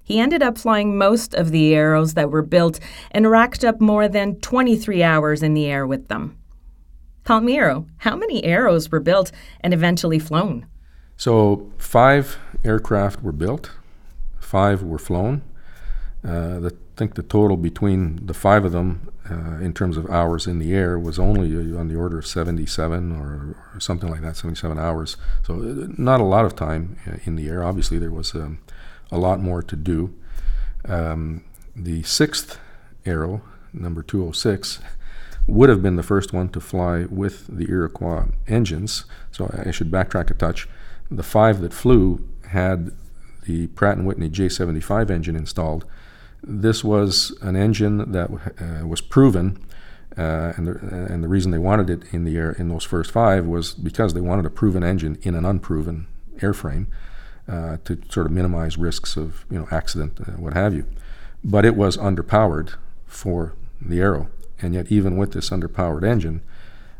He 0.04 0.20
ended 0.20 0.42
up 0.42 0.58
flying 0.58 0.98
most 0.98 1.34
of 1.34 1.50
the 1.50 1.74
Arrows 1.74 2.12
that 2.14 2.30
were 2.30 2.42
built 2.42 2.78
and 3.10 3.30
racked 3.30 3.64
up 3.64 3.80
more 3.80 4.06
than 4.06 4.36
23 4.36 5.02
hours 5.02 5.42
in 5.42 5.54
the 5.54 5.66
air 5.66 5.86
with 5.86 6.08
them. 6.08 6.38
Palmiro, 7.24 7.88
how 7.98 8.14
many 8.14 8.44
Arrows 8.44 8.90
were 8.92 9.00
built 9.00 9.32
and 9.60 9.72
eventually 9.72 10.18
flown? 10.18 10.66
So, 11.16 11.72
five 11.78 12.36
aircraft 12.64 13.22
were 13.22 13.32
built, 13.32 13.70
five 14.38 14.82
were 14.82 14.98
flown. 14.98 15.42
Uh, 16.26 16.60
I 16.66 16.70
think 16.96 17.14
the 17.14 17.22
total 17.22 17.56
between 17.56 18.26
the 18.26 18.34
five 18.34 18.64
of 18.64 18.72
them, 18.72 19.10
uh, 19.30 19.58
in 19.58 19.72
terms 19.72 19.96
of 19.96 20.08
hours 20.10 20.46
in 20.46 20.58
the 20.58 20.74
air, 20.74 20.98
was 20.98 21.18
only 21.18 21.54
uh, 21.56 21.78
on 21.78 21.88
the 21.88 21.94
order 21.94 22.18
of 22.18 22.26
77 22.26 23.12
or, 23.12 23.56
or, 23.74 23.80
something 23.80 24.10
like 24.10 24.20
that, 24.20 24.36
77 24.36 24.78
hours. 24.78 25.16
So, 25.46 25.54
uh, 25.54 25.86
not 25.96 26.20
a 26.20 26.24
lot 26.24 26.44
of 26.44 26.56
time 26.56 26.98
uh, 27.06 27.16
in 27.24 27.36
the 27.36 27.48
air. 27.48 27.64
Obviously, 27.64 27.98
there 27.98 28.10
was 28.10 28.34
um, 28.34 28.58
a 29.10 29.18
lot 29.18 29.40
more 29.40 29.62
to 29.62 29.76
do. 29.76 30.14
Um, 30.86 31.44
the 31.74 32.02
sixth 32.02 32.58
arrow, 33.06 33.42
number 33.72 34.02
206, 34.02 34.80
would 35.46 35.68
have 35.68 35.82
been 35.82 35.96
the 35.96 36.02
first 36.02 36.32
one 36.32 36.48
to 36.50 36.60
fly 36.60 37.04
with 37.04 37.46
the 37.46 37.68
Iroquois 37.70 38.26
engines. 38.46 39.04
So 39.30 39.50
I 39.66 39.70
should 39.70 39.90
backtrack 39.90 40.30
a 40.30 40.34
touch. 40.34 40.68
The 41.10 41.22
five 41.22 41.60
that 41.60 41.72
flew 41.72 42.26
had 42.48 42.92
the 43.46 43.66
Pratt 43.68 43.98
& 43.98 44.04
Whitney 44.04 44.30
J75 44.30 45.10
engine 45.10 45.36
installed. 45.36 45.84
This 46.42 46.82
was 46.82 47.36
an 47.42 47.56
engine 47.56 48.12
that 48.12 48.30
uh, 48.30 48.86
was 48.86 49.00
proven, 49.00 49.62
uh, 50.16 50.52
and, 50.56 50.66
the, 50.66 51.06
and 51.10 51.22
the 51.24 51.28
reason 51.28 51.50
they 51.50 51.58
wanted 51.58 51.90
it 51.90 52.02
in 52.12 52.24
the 52.24 52.36
air 52.36 52.52
in 52.52 52.68
those 52.68 52.84
first 52.84 53.10
five 53.10 53.46
was 53.46 53.74
because 53.74 54.14
they 54.14 54.20
wanted 54.20 54.46
a 54.46 54.50
proven 54.50 54.82
engine 54.82 55.18
in 55.22 55.34
an 55.34 55.44
unproven 55.44 56.06
airframe 56.38 56.86
uh, 57.48 57.76
to 57.84 58.00
sort 58.08 58.26
of 58.26 58.32
minimize 58.32 58.78
risks 58.78 59.16
of 59.16 59.44
you 59.50 59.58
know 59.58 59.68
accident, 59.70 60.18
uh, 60.20 60.32
what 60.32 60.54
have 60.54 60.74
you. 60.74 60.86
But 61.42 61.64
it 61.64 61.76
was 61.76 61.96
underpowered 61.98 62.74
for 63.06 63.52
the 63.80 64.00
Arrow, 64.00 64.28
and 64.62 64.74
yet 64.74 64.90
even 64.90 65.16
with 65.16 65.32
this 65.32 65.50
underpowered 65.50 66.04
engine, 66.04 66.40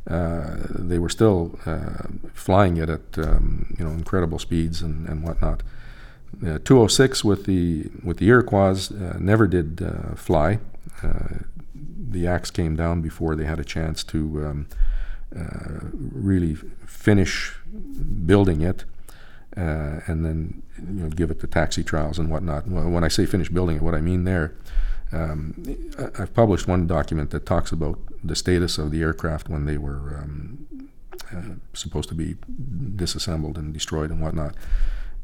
uh, 0.09 0.57
they 0.68 0.98
were 0.98 1.09
still 1.09 1.59
uh, 1.64 2.09
flying 2.35 2.76
it 2.76 2.90
at 2.90 3.18
um, 3.18 3.74
you 3.78 3.85
know 3.85 3.92
incredible 3.92 4.38
speeds 4.38 4.83
and, 4.83 5.09
and 5.09 5.22
whatnot. 5.22 5.62
Uh, 6.42 6.59
206 6.64 7.24
with 7.24 7.46
the 7.46 7.90
with 8.02 8.18
the 8.18 8.28
Iroquois 8.28 8.90
uh, 8.90 9.16
never 9.18 9.46
did 9.46 9.80
fly. 10.16 10.59
The 12.11 12.28
axe 12.28 12.50
came 12.50 12.76
down 12.76 13.00
before 13.00 13.35
they 13.35 13.44
had 13.44 13.59
a 13.59 13.64
chance 13.64 14.04
to 14.04 14.46
um, 14.46 14.66
really 15.33 16.54
finish 16.87 17.57
building 18.26 18.61
it. 18.61 18.85
And 19.57 20.25
then 20.25 20.62
you 20.79 21.05
know, 21.05 21.09
give 21.09 21.31
it 21.31 21.40
the 21.40 21.47
taxi 21.47 21.85
trials 21.85 22.19
and 22.19 22.31
whatnot. 22.31 22.67
When 22.67 23.05
I 23.05 23.09
say 23.09 23.27
finish 23.27 23.49
building 23.49 23.77
it, 23.77 23.83
what 23.83 23.95
I 23.95 24.01
mean 24.01 24.25
there 24.25 24.55
um, 25.14 25.55
I've 26.19 26.35
published 26.35 26.67
one 26.67 26.87
document 26.87 27.31
that 27.31 27.47
talks 27.47 27.71
about 27.71 27.99
the 28.23 28.35
status 28.35 28.79
of 28.79 28.90
the 28.90 29.03
aircraft 29.03 29.49
when 29.49 29.64
they 29.64 29.79
were 29.79 30.19
um, 30.21 30.90
uh, 31.33 31.55
supposed 31.73 32.09
to 32.09 32.14
be 32.14 32.37
disassembled 32.97 33.57
and 33.57 33.73
destroyed 33.73 34.11
and 34.11 34.21
whatnot, 34.21 34.55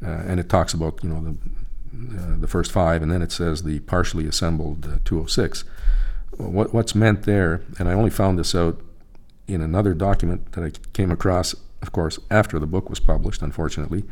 uh, 0.03 0.09
and 0.09 0.39
it 0.39 0.49
talks 0.49 0.73
about 0.73 1.03
you 1.03 1.09
know 1.09 1.21
the 1.21 1.31
uh, 2.17 2.37
the 2.39 2.47
first 2.47 2.71
five, 2.71 3.01
and 3.01 3.11
then 3.11 3.21
it 3.21 3.31
says 3.31 3.63
the 3.63 3.79
partially 3.81 4.25
assembled 4.25 4.85
uh, 4.85 4.99
206. 5.03 5.65
What, 6.37 6.73
what's 6.73 6.95
meant 6.95 7.23
there, 7.23 7.61
and 7.77 7.89
I 7.89 7.93
only 7.93 8.09
found 8.09 8.39
this 8.39 8.55
out 8.55 8.79
in 9.47 9.59
another 9.59 9.93
document 9.93 10.53
that 10.53 10.63
I 10.63 10.71
came 10.93 11.11
across, 11.11 11.53
of 11.81 11.91
course, 11.91 12.19
after 12.29 12.59
the 12.59 12.67
book 12.67 12.89
was 12.89 12.99
published, 12.99 13.41
unfortunately, 13.41 14.03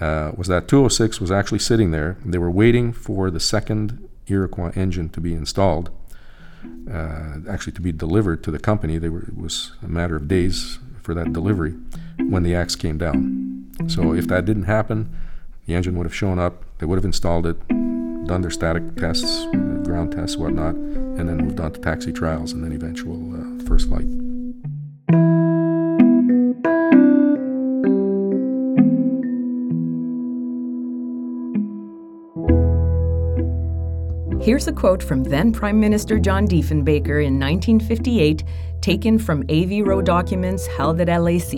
uh, 0.00 0.32
was 0.36 0.48
that 0.48 0.68
206 0.68 1.20
was 1.20 1.30
actually 1.30 1.58
sitting 1.58 1.90
there. 1.90 2.16
They 2.24 2.38
were 2.38 2.50
waiting 2.50 2.92
for 2.92 3.30
the 3.30 3.40
second 3.40 4.08
Iroquois 4.26 4.72
engine 4.74 5.08
to 5.10 5.20
be 5.20 5.34
installed, 5.34 5.90
uh, 6.90 7.36
actually 7.48 7.74
to 7.74 7.80
be 7.80 7.92
delivered 7.92 8.42
to 8.44 8.50
the 8.50 8.58
company. 8.58 8.98
Were, 8.98 9.22
it 9.22 9.36
was 9.36 9.72
a 9.82 9.88
matter 9.88 10.16
of 10.16 10.26
days 10.28 10.78
for 11.02 11.14
that 11.14 11.32
delivery 11.32 11.74
when 12.18 12.42
the 12.42 12.54
axe 12.54 12.74
came 12.74 12.98
down. 12.98 13.70
So 13.88 14.14
if 14.14 14.26
that 14.28 14.44
didn't 14.44 14.64
happen, 14.64 15.14
the 15.66 15.74
engine 15.74 15.96
would 15.96 16.06
have 16.06 16.14
shown 16.14 16.38
up, 16.38 16.64
they 16.78 16.86
would 16.86 16.96
have 16.96 17.04
installed 17.04 17.46
it, 17.46 17.68
done 17.68 18.40
their 18.40 18.50
static 18.50 18.96
tests, 18.96 19.44
ground 19.84 20.12
tests, 20.12 20.36
whatnot, 20.36 20.74
and 20.74 21.28
then 21.28 21.38
moved 21.38 21.60
on 21.60 21.72
to 21.72 21.80
taxi 21.80 22.12
trials 22.12 22.52
and 22.52 22.64
then 22.64 22.72
eventual 22.72 23.34
uh, 23.34 23.64
first 23.64 23.88
flight. 23.88 24.23
Here's 34.44 34.68
a 34.68 34.72
quote 34.72 35.02
from 35.02 35.22
then 35.24 35.52
Prime 35.52 35.80
Minister 35.80 36.18
John 36.18 36.46
Diefenbaker 36.46 37.24
in 37.24 37.40
1958, 37.40 38.44
taken 38.82 39.18
from 39.18 39.42
AVRO 39.44 40.04
documents 40.04 40.66
held 40.66 41.00
at 41.00 41.08
LAC. 41.08 41.52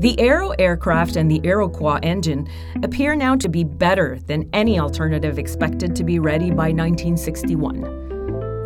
The 0.00 0.16
Arrow 0.18 0.52
aircraft 0.58 1.16
and 1.16 1.30
the 1.30 1.42
Iroquois 1.44 1.98
engine 2.02 2.48
appear 2.82 3.14
now 3.14 3.36
to 3.36 3.50
be 3.50 3.64
better 3.64 4.18
than 4.20 4.48
any 4.54 4.80
alternative 4.80 5.38
expected 5.38 5.94
to 5.96 6.04
be 6.04 6.18
ready 6.18 6.48
by 6.48 6.72
1961. 6.72 7.82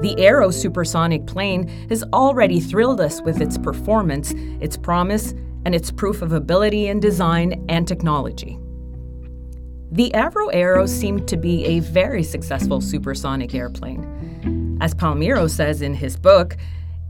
The 0.01 0.15
Arrow 0.19 0.53
supersonic 0.53 1.27
plane 1.27 1.67
has 1.89 2.05
already 2.13 2.61
thrilled 2.61 3.01
us 3.01 3.21
with 3.23 3.41
its 3.41 3.59
performance, 3.59 4.33
its 4.61 4.77
promise, 4.77 5.35
and 5.65 5.75
its 5.75 5.91
proof 5.91 6.23
of 6.23 6.31
ability 6.31 6.87
in 6.87 7.01
design 7.01 7.67
and 7.69 7.89
technology. 7.89 8.61
The 9.91 10.11
Avro 10.11 10.51
Arrow 10.53 10.85
seemed 10.85 11.27
to 11.29 11.37
be 11.37 11.65
a 11.65 11.81
very 11.81 12.23
successful 12.23 12.81
supersonic 12.83 13.55
airplane. 13.55 14.79
As 14.83 14.95
Palmiro 14.95 15.49
says 15.49 15.81
in 15.81 15.95
his 15.95 16.15
book, 16.15 16.57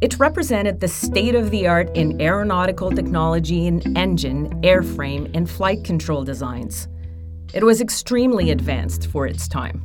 it 0.01 0.21
represented 0.21 0.79
the 0.79 0.87
state 0.87 1.35
of 1.35 1.51
the 1.51 1.67
art 1.67 1.91
in 1.97 2.21
aeronautical 2.21 2.93
technology 2.93 3.67
in 3.67 3.97
engine, 3.97 4.49
airframe, 4.63 5.29
and 5.35 5.51
flight 5.51 5.83
control 5.83 6.23
designs. 6.23 6.87
It 7.53 7.65
was 7.65 7.81
extremely 7.81 8.53
advanced 8.53 9.09
for 9.09 9.27
its 9.27 9.49
time. 9.49 9.85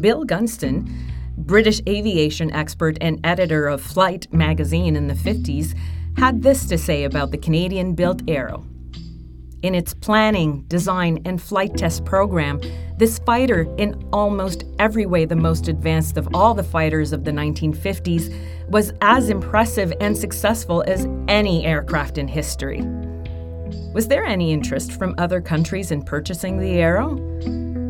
Bill 0.00 0.24
Gunston, 0.24 0.92
British 1.38 1.80
aviation 1.88 2.52
expert 2.52 2.98
and 3.00 3.18
editor 3.24 3.68
of 3.68 3.80
Flight 3.80 4.30
magazine 4.34 4.96
in 4.96 5.06
the 5.06 5.14
50s, 5.14 5.74
had 6.18 6.42
this 6.42 6.66
to 6.66 6.76
say 6.76 7.04
about 7.04 7.30
the 7.30 7.38
Canadian 7.38 7.94
built 7.94 8.20
Arrow. 8.28 8.66
In 9.62 9.76
its 9.76 9.94
planning, 9.94 10.64
design, 10.66 11.22
and 11.24 11.40
flight 11.40 11.76
test 11.76 12.04
program, 12.04 12.60
this 12.98 13.20
fighter, 13.20 13.72
in 13.78 13.94
almost 14.12 14.64
every 14.80 15.06
way 15.06 15.24
the 15.24 15.36
most 15.36 15.68
advanced 15.68 16.16
of 16.16 16.28
all 16.34 16.52
the 16.52 16.64
fighters 16.64 17.12
of 17.12 17.22
the 17.22 17.30
1950s, 17.30 18.34
was 18.68 18.92
as 19.00 19.30
impressive 19.30 19.92
and 20.00 20.18
successful 20.18 20.82
as 20.88 21.06
any 21.28 21.64
aircraft 21.64 22.18
in 22.18 22.26
history. 22.26 22.82
Was 23.94 24.08
there 24.08 24.24
any 24.24 24.52
interest 24.52 24.92
from 24.92 25.14
other 25.16 25.40
countries 25.40 25.92
in 25.92 26.02
purchasing 26.02 26.58
the 26.58 26.80
Arrow? 26.80 27.16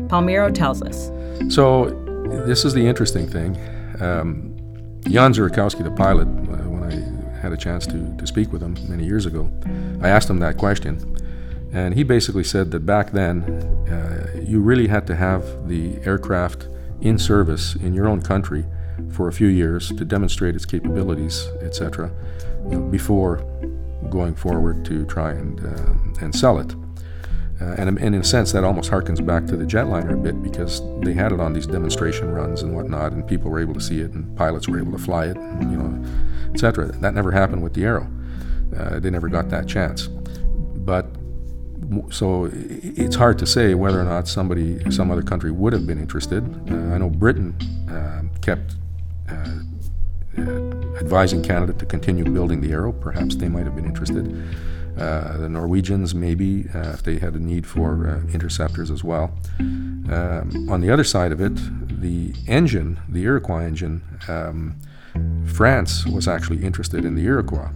Palmiro 0.09 0.53
tells 0.53 0.83
us. 0.83 1.11
So, 1.51 1.89
this 2.45 2.65
is 2.65 2.75
the 2.75 2.85
interesting 2.85 3.27
thing. 3.27 3.57
Um, 3.99 4.55
Jan 5.09 5.33
Zurakowski, 5.33 5.83
the 5.83 5.91
pilot, 5.91 6.27
uh, 6.27 6.69
when 6.69 6.83
I 6.83 7.39
had 7.39 7.51
a 7.51 7.57
chance 7.57 7.87
to, 7.87 8.15
to 8.17 8.27
speak 8.27 8.53
with 8.53 8.61
him 8.61 8.77
many 8.87 9.05
years 9.05 9.25
ago, 9.25 9.49
I 10.03 10.09
asked 10.09 10.29
him 10.29 10.37
that 10.39 10.57
question. 10.57 11.17
And 11.73 11.95
he 11.95 12.03
basically 12.03 12.43
said 12.43 12.71
that 12.71 12.85
back 12.85 13.11
then, 13.11 13.41
uh, 13.89 14.39
you 14.39 14.61
really 14.61 14.87
had 14.87 15.07
to 15.07 15.15
have 15.15 15.67
the 15.67 15.97
aircraft 16.05 16.67
in 17.01 17.17
service 17.17 17.75
in 17.75 17.93
your 17.93 18.07
own 18.07 18.21
country 18.21 18.63
for 19.11 19.27
a 19.27 19.33
few 19.33 19.47
years 19.47 19.89
to 19.89 20.05
demonstrate 20.05 20.55
its 20.55 20.65
capabilities, 20.65 21.47
etc., 21.61 22.11
you 22.69 22.79
know, 22.79 22.81
before 22.81 23.37
going 24.09 24.35
forward 24.35 24.85
to 24.85 25.05
try 25.05 25.31
and, 25.31 25.65
uh, 25.65 26.23
and 26.23 26.35
sell 26.35 26.59
it. 26.59 26.75
Uh, 27.59 27.75
and, 27.77 27.89
and, 27.89 27.99
in 27.99 28.15
a 28.15 28.23
sense, 28.23 28.51
that 28.51 28.63
almost 28.63 28.91
harkens 28.91 29.25
back 29.25 29.45
to 29.45 29.55
the 29.55 29.63
jetliner 29.63 30.13
a 30.13 30.17
bit 30.17 30.41
because 30.43 30.81
they 31.01 31.13
had 31.13 31.31
it 31.31 31.39
on 31.39 31.53
these 31.53 31.65
demonstration 31.65 32.29
runs 32.31 32.61
and 32.61 32.75
whatnot, 32.75 33.13
and 33.13 33.27
people 33.27 33.49
were 33.49 33.59
able 33.59 33.73
to 33.73 33.81
see 33.81 33.99
it, 33.99 34.11
and 34.11 34.35
pilots 34.37 34.67
were 34.67 34.79
able 34.79 34.91
to 34.91 34.97
fly 34.97 35.25
it, 35.25 35.37
and, 35.37 35.71
you 35.71 35.77
know, 35.77 36.51
etc. 36.53 36.91
That 36.99 37.13
never 37.13 37.31
happened 37.31 37.63
with 37.63 37.73
the 37.73 37.83
Arrow. 37.83 38.07
Uh, 38.77 38.99
they 38.99 39.09
never 39.09 39.29
got 39.29 39.49
that 39.49 39.67
chance. 39.67 40.07
But 40.07 41.07
so 42.11 42.49
it's 42.53 43.15
hard 43.15 43.37
to 43.39 43.45
say 43.45 43.73
whether 43.73 43.99
or 43.99 44.05
not 44.05 44.27
somebody, 44.27 44.79
some 44.91 45.11
other 45.11 45.21
country 45.21 45.51
would 45.51 45.73
have 45.73 45.85
been 45.85 45.99
interested. 45.99 46.43
Uh, 46.69 46.93
I 46.93 46.97
know 46.97 47.09
Britain 47.09 47.55
uh, 47.89 48.23
kept 48.41 48.75
uh, 49.29 49.59
advising 50.99 51.41
Canada 51.43 51.73
to 51.73 51.85
continue 51.85 52.23
building 52.23 52.61
the 52.61 52.71
Arrow. 52.71 52.91
Perhaps 52.91 53.35
they 53.35 53.49
might 53.49 53.65
have 53.65 53.75
been 53.75 53.85
interested. 53.85 54.25
Uh, 54.97 55.37
the 55.37 55.49
Norwegians, 55.49 56.13
maybe, 56.13 56.67
uh, 56.73 56.91
if 56.91 57.01
they 57.01 57.17
had 57.17 57.33
a 57.33 57.39
need 57.39 57.65
for 57.65 58.07
uh, 58.07 58.31
interceptors 58.31 58.91
as 58.91 59.03
well. 59.03 59.35
Um, 59.59 60.67
on 60.69 60.81
the 60.81 60.91
other 60.91 61.03
side 61.03 61.31
of 61.31 61.41
it, 61.41 61.55
the 62.01 62.33
engine, 62.47 62.99
the 63.09 63.23
Iroquois 63.23 63.63
engine, 63.63 64.03
um, 64.27 64.75
France 65.45 66.05
was 66.05 66.27
actually 66.27 66.63
interested 66.63 67.05
in 67.05 67.15
the 67.15 67.23
Iroquois, 67.23 67.69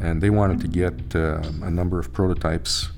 and 0.00 0.20
they 0.20 0.30
wanted 0.30 0.60
to 0.60 0.68
get 0.68 1.16
uh, 1.16 1.42
a 1.62 1.70
number 1.70 1.98
of 1.98 2.12
prototypes 2.12 2.90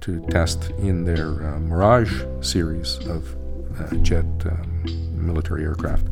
to 0.00 0.24
test 0.30 0.70
in 0.78 1.04
their 1.04 1.54
uh, 1.54 1.58
Mirage 1.58 2.22
series 2.40 2.98
of 3.06 3.36
jet 4.02 4.24
um, 4.46 4.84
military 5.12 5.64
aircraft. 5.64 6.06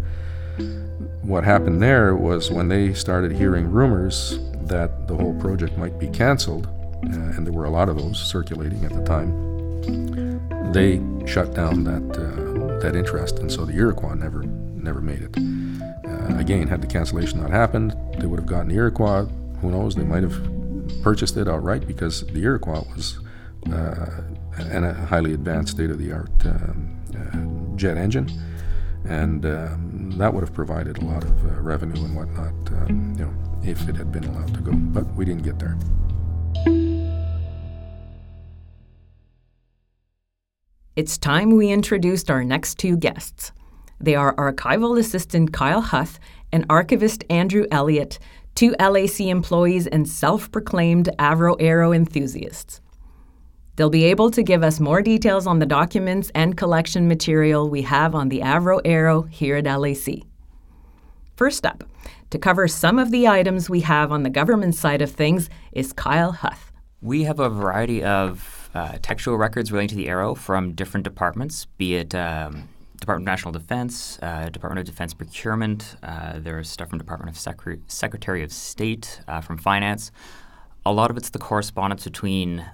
What 1.22 1.44
happened 1.44 1.81
there 1.81 2.14
was 2.14 2.50
when 2.50 2.68
they 2.68 2.92
started 2.92 3.33
hearing 3.33 3.70
rumors 3.70 4.38
that 4.66 5.09
the 5.09 5.16
whole 5.16 5.38
project 5.40 5.77
might 5.79 5.98
be 5.98 6.09
canceled, 6.09 6.66
uh, 6.66 7.37
and 7.37 7.46
there 7.46 7.53
were 7.53 7.64
a 7.64 7.70
lot 7.70 7.88
of 7.88 7.96
those 7.96 8.20
circulating 8.20 8.85
at 8.85 8.92
the 8.92 9.03
time, 9.05 10.72
they 10.72 11.00
shut 11.27 11.55
down 11.55 11.85
that 11.85 12.18
uh, 12.18 12.79
that 12.81 12.96
interest, 12.96 13.38
and 13.38 13.50
so 13.50 13.64
the 13.64 13.74
Iroquois 13.74 14.14
never 14.14 14.42
never 14.42 15.00
made 15.00 15.22
it. 15.22 15.37
Uh, 16.07 16.37
again, 16.38 16.68
had 16.68 16.83
the 16.83 16.87
cancellation 16.87 17.40
not 17.40 17.50
happened, 17.50 17.96
they 18.18 18.27
would 18.27 18.38
have 18.38 18.46
gotten 18.46 18.68
the 18.68 18.74
Iroquois. 18.74 19.24
Who 19.61 19.70
knows? 19.70 19.94
They 19.94 20.05
might 20.05 20.22
have 20.22 20.38
purchased 21.02 21.37
it 21.37 21.48
outright 21.48 21.87
because 21.87 22.26
the 22.26 22.42
Iroquois 22.42 22.85
was 22.94 23.18
uh, 23.72 24.22
a 24.59 24.94
highly 25.07 25.33
advanced 25.33 25.72
state-of-the-art 25.72 26.30
um, 26.46 26.96
uh, 27.16 27.76
jet 27.76 27.96
engine, 27.96 28.30
and 29.04 29.44
um, 29.46 30.12
that 30.16 30.33
would 30.33 30.42
have 30.42 30.54
provided 30.54 30.98
a 30.98 31.04
lot 31.04 31.24
of 31.24 31.44
uh, 31.44 31.61
revenue 31.61 32.04
and 32.04 32.16
whatnot. 32.16 32.52
Um, 32.72 33.14
you 33.18 33.24
know, 33.24 33.35
if 33.62 33.88
it 33.88 33.96
had 33.96 34.12
been 34.12 34.24
allowed 34.24 34.54
to 34.54 34.61
go, 34.61 34.72
but 34.72 35.04
we 35.14 35.24
didn't 35.24 35.42
get 35.42 35.59
there. 35.59 35.76
It's 40.96 41.18
time 41.18 41.57
we 41.57 41.72
introduced 41.72 42.30
our 42.30 42.44
next 42.44 42.78
two 42.78 42.96
guests. 42.96 43.50
They 44.00 44.14
are 44.14 44.35
archival 44.37 44.98
assistant 44.98 45.52
Kyle 45.52 45.80
Huth 45.80 46.20
and 46.52 46.64
archivist 46.70 47.24
Andrew 47.30 47.66
Elliott, 47.72 48.20
two 48.54 48.74
LAC 48.80 49.20
employees 49.20 49.86
and 49.86 50.08
self 50.08 50.50
proclaimed 50.50 51.10
Avro 51.18 51.56
Arrow 51.60 51.92
enthusiasts. 51.92 52.80
They'll 53.76 53.90
be 53.90 54.04
able 54.04 54.30
to 54.30 54.42
give 54.42 54.62
us 54.62 54.78
more 54.78 55.02
details 55.02 55.46
on 55.46 55.58
the 55.58 55.66
documents 55.66 56.30
and 56.34 56.56
collection 56.56 57.08
material 57.08 57.68
we 57.68 57.82
have 57.82 58.14
on 58.14 58.28
the 58.28 58.40
Avro 58.40 58.80
Arrow 58.84 59.22
here 59.22 59.56
at 59.56 59.64
LAC. 59.64 60.22
First 61.36 61.66
up, 61.66 61.82
to 62.30 62.38
cover 62.38 62.68
some 62.68 62.98
of 62.98 63.10
the 63.10 63.26
items 63.26 63.68
we 63.68 63.80
have 63.80 64.12
on 64.12 64.22
the 64.22 64.30
government 64.30 64.76
side 64.76 65.02
of 65.02 65.10
things 65.10 65.50
is 65.72 65.92
Kyle 65.92 66.32
Huth. 66.32 66.72
We 67.00 67.24
have 67.24 67.40
a 67.40 67.48
variety 67.48 68.02
of 68.04 68.70
uh, 68.74 68.98
textual 69.02 69.36
records 69.36 69.72
relating 69.72 69.90
to 69.90 69.96
the 69.96 70.08
Arrow 70.08 70.34
from 70.34 70.72
different 70.72 71.04
departments, 71.04 71.66
be 71.76 71.96
it 71.96 72.14
um, 72.14 72.68
Department 73.04 73.28
of 73.28 73.32
National 73.32 73.52
Defense, 73.52 74.18
uh, 74.22 74.48
Department 74.48 74.80
of 74.80 74.86
Defense 74.86 75.12
Procurement. 75.12 75.96
Uh, 76.02 76.38
there's 76.38 76.70
stuff 76.70 76.88
from 76.88 76.98
Department 76.98 77.30
of 77.30 77.36
Secre- 77.36 77.82
Secretary 77.86 78.42
of 78.42 78.50
State, 78.50 79.20
uh, 79.28 79.42
from 79.42 79.58
Finance. 79.58 80.10
A 80.86 80.92
lot 80.92 81.10
of 81.10 81.18
it's 81.18 81.28
the 81.28 81.38
correspondence 81.38 82.04
between 82.04 82.64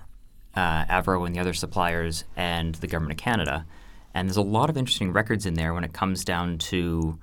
uh, 0.54 0.84
Avro 0.84 1.26
and 1.26 1.34
the 1.34 1.40
other 1.40 1.52
suppliers 1.52 2.22
and 2.36 2.76
the 2.76 2.86
Government 2.86 3.18
of 3.18 3.24
Canada. 3.24 3.66
And 4.14 4.28
there's 4.28 4.36
a 4.36 4.42
lot 4.42 4.70
of 4.70 4.76
interesting 4.76 5.12
records 5.12 5.46
in 5.46 5.54
there 5.54 5.74
when 5.74 5.82
it 5.82 5.92
comes 5.92 6.24
down 6.24 6.58
to 6.58 7.18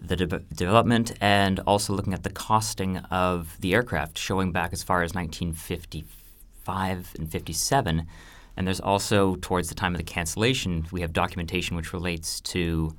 the 0.00 0.16
de- 0.16 0.38
development 0.54 1.12
and 1.20 1.60
also 1.60 1.92
looking 1.92 2.14
at 2.14 2.22
the 2.22 2.30
costing 2.30 2.96
of 3.10 3.58
the 3.60 3.74
aircraft, 3.74 4.16
showing 4.16 4.52
back 4.52 4.72
as 4.72 4.82
far 4.82 5.02
as 5.02 5.14
1955 5.14 7.14
and 7.18 7.30
57. 7.30 8.06
And 8.58 8.66
there's 8.66 8.80
also, 8.80 9.36
towards 9.36 9.68
the 9.68 9.76
time 9.76 9.94
of 9.94 9.98
the 9.98 10.04
cancellation, 10.04 10.84
we 10.90 11.02
have 11.02 11.12
documentation 11.12 11.76
which 11.76 11.92
relates 11.92 12.40
to 12.40 12.92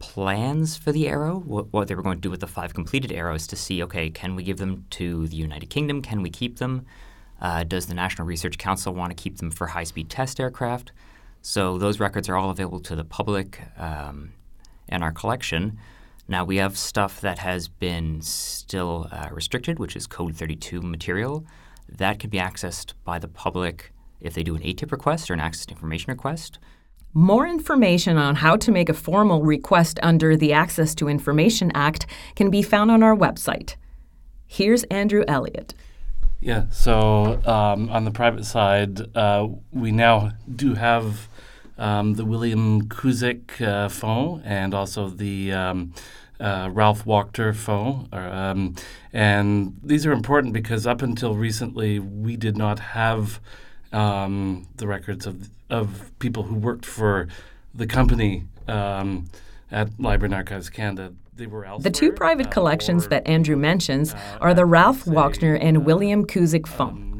plans 0.00 0.76
for 0.76 0.90
the 0.90 1.06
Arrow, 1.06 1.38
what, 1.38 1.72
what, 1.72 1.86
they 1.86 1.94
were 1.94 2.02
going 2.02 2.16
to 2.16 2.20
do 2.20 2.32
with 2.32 2.40
the 2.40 2.48
five 2.48 2.74
completed 2.74 3.12
Arrows 3.12 3.46
to 3.46 3.54
see, 3.54 3.80
okay, 3.84 4.10
can 4.10 4.34
we 4.34 4.42
give 4.42 4.56
them 4.56 4.86
to 4.90 5.28
the 5.28 5.36
United 5.36 5.70
Kingdom? 5.70 6.02
Can 6.02 6.20
we 6.20 6.30
keep 6.30 6.58
them? 6.58 6.84
Uh, 7.40 7.62
does 7.62 7.86
the 7.86 7.94
National 7.94 8.26
Research 8.26 8.58
Council 8.58 8.92
want 8.92 9.16
to 9.16 9.22
keep 9.22 9.38
them 9.38 9.52
for 9.52 9.68
high 9.68 9.84
speed 9.84 10.10
test 10.10 10.40
aircraft? 10.40 10.90
So 11.42 11.78
those 11.78 12.00
records 12.00 12.28
are 12.28 12.36
all 12.36 12.50
available 12.50 12.80
to 12.80 12.96
the 12.96 13.04
public 13.04 13.60
um, 13.78 14.32
in 14.88 15.00
our 15.00 15.12
collection. 15.12 15.78
Now 16.26 16.44
we 16.44 16.56
have 16.56 16.76
stuff 16.76 17.20
that 17.20 17.38
has 17.38 17.68
been 17.68 18.20
still 18.20 19.06
uh, 19.12 19.28
restricted, 19.30 19.78
which 19.78 19.94
is 19.94 20.08
Code 20.08 20.34
32 20.34 20.82
material. 20.82 21.46
That 21.88 22.18
can 22.18 22.30
be 22.30 22.38
accessed 22.38 22.94
by 23.04 23.20
the 23.20 23.28
public 23.28 23.92
if 24.24 24.34
they 24.34 24.42
do 24.42 24.56
an 24.56 24.62
ATIP 24.62 24.90
request 24.90 25.30
or 25.30 25.34
an 25.34 25.40
access 25.40 25.66
to 25.66 25.74
information 25.74 26.10
request. 26.10 26.58
More 27.12 27.46
information 27.46 28.16
on 28.16 28.34
how 28.34 28.56
to 28.56 28.72
make 28.72 28.88
a 28.88 28.94
formal 28.94 29.44
request 29.44 30.00
under 30.02 30.36
the 30.36 30.52
Access 30.52 30.96
to 30.96 31.08
Information 31.08 31.70
Act 31.72 32.06
can 32.34 32.50
be 32.50 32.60
found 32.60 32.90
on 32.90 33.04
our 33.04 33.14
website. 33.14 33.76
Here's 34.48 34.82
Andrew 34.84 35.22
Elliott. 35.28 35.74
Yeah, 36.40 36.64
so 36.70 37.40
um, 37.46 37.88
on 37.90 38.04
the 38.04 38.10
private 38.10 38.44
side, 38.44 39.16
uh, 39.16 39.46
we 39.70 39.92
now 39.92 40.32
do 40.56 40.74
have 40.74 41.28
um, 41.78 42.14
the 42.14 42.24
William 42.24 42.88
Kuzyk 42.88 43.60
uh, 43.60 43.88
fonds 43.88 44.42
and 44.44 44.74
also 44.74 45.08
the 45.08 45.52
um, 45.52 45.94
uh, 46.40 46.68
Ralph 46.72 47.04
Wachter 47.04 47.54
fonds. 47.54 48.08
Um, 48.12 48.74
and 49.12 49.78
these 49.82 50.04
are 50.04 50.12
important 50.12 50.52
because 50.52 50.84
up 50.84 51.00
until 51.00 51.34
recently, 51.34 52.00
we 52.00 52.36
did 52.36 52.56
not 52.56 52.80
have 52.80 53.40
um, 53.94 54.66
the 54.76 54.86
records 54.86 55.26
of, 55.26 55.48
of 55.70 56.10
people 56.18 56.42
who 56.42 56.56
worked 56.56 56.84
for 56.84 57.28
the 57.74 57.86
company 57.86 58.44
um, 58.68 59.26
at 59.70 59.88
Library 59.98 60.28
and 60.28 60.34
Archives 60.34 60.68
Canada. 60.68 61.12
The 61.36 61.90
two 61.92 62.12
private 62.12 62.46
uh, 62.46 62.50
collections 62.50 63.08
that 63.08 63.26
Andrew 63.26 63.56
mentions 63.56 64.14
uh, 64.14 64.38
are 64.40 64.54
the 64.54 64.64
Ralph 64.64 65.04
Wachter 65.04 65.58
and 65.60 65.78
uh, 65.78 65.80
William 65.80 66.24
Kuzyk 66.24 66.66
fonds. 66.66 67.10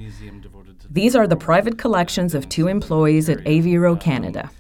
These 0.89 1.17
are 1.17 1.27
the 1.27 1.37
private 1.37 1.79
collections 1.79 2.35
of 2.35 2.49
two 2.49 2.69
employees 2.69 3.29
at 3.29 3.39
Avro 3.39 4.01
Canada. 4.01 4.51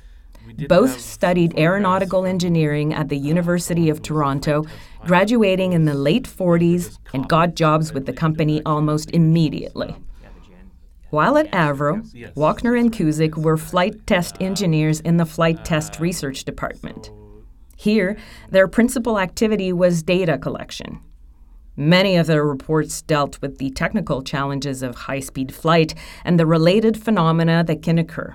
Both 0.69 1.01
studied 1.01 1.57
aeronautical 1.57 2.27
engineering 2.27 2.93
at 2.93 3.09
the 3.09 3.17
University 3.17 3.89
of 3.89 4.03
Toronto, 4.03 4.65
graduating 5.07 5.73
in 5.73 5.85
the 5.85 5.95
late 5.95 6.25
40s 6.25 6.99
and 7.13 7.29
got 7.29 7.55
jobs 7.55 7.93
with 7.93 8.07
the 8.07 8.13
company 8.13 8.63
almost 8.65 9.11
immediately. 9.13 9.95
While 11.15 11.39
at 11.39 11.49
Avro, 11.53 12.03
Wachter 12.35 12.77
and 12.77 12.93
Kuzyk 12.93 13.37
were 13.37 13.57
flight 13.57 14.05
test 14.05 14.37
engineers 14.41 14.99
in 14.99 15.17
the 15.17 15.25
Flight 15.25 15.65
Test 15.65 16.01
Research 16.01 16.43
Department. 16.43 17.13
Here, 17.77 18.17
their 18.51 18.67
principal 18.67 19.21
activity 19.21 19.73
was 19.73 20.03
data 20.03 20.37
collection. 20.39 20.99
Many 21.77 22.17
of 22.17 22.27
their 22.27 22.45
reports 22.45 23.01
dealt 23.01 23.41
with 23.41 23.59
the 23.59 23.71
technical 23.71 24.25
challenges 24.25 24.83
of 24.83 24.97
high 24.97 25.21
speed 25.21 25.55
flight 25.55 25.95
and 26.25 26.37
the 26.37 26.47
related 26.47 27.01
phenomena 27.01 27.63
that 27.63 27.81
can 27.81 27.97
occur. 27.97 28.35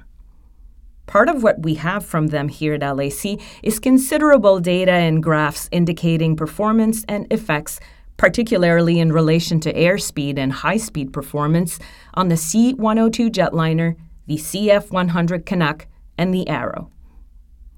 Part 1.06 1.28
of 1.28 1.44
what 1.44 1.64
we 1.64 1.74
have 1.76 2.06
from 2.06 2.28
them 2.28 2.48
here 2.48 2.76
at 2.76 2.96
LAC 2.96 3.42
is 3.62 3.80
considerable 3.80 4.62
data 4.62 4.94
and 4.94 5.22
graphs 5.22 5.68
indicating 5.74 6.38
performance 6.38 7.04
and 7.10 7.28
effects, 7.30 7.82
particularly 8.20 9.00
in 9.00 9.14
relation 9.14 9.62
to 9.62 9.74
airspeed 9.74 10.38
and 10.38 10.52
high 10.52 10.78
speed 10.78 11.14
performance 11.14 11.80
on 12.16 12.28
the 12.28 12.36
C 12.36 12.74
102 12.74 13.32
jetliner, 13.32 13.96
the 14.28 14.36
CF 14.36 14.92
100 14.92 15.46
Canuck, 15.46 15.88
and 16.18 16.34
the 16.34 16.48
Arrow. 16.50 16.92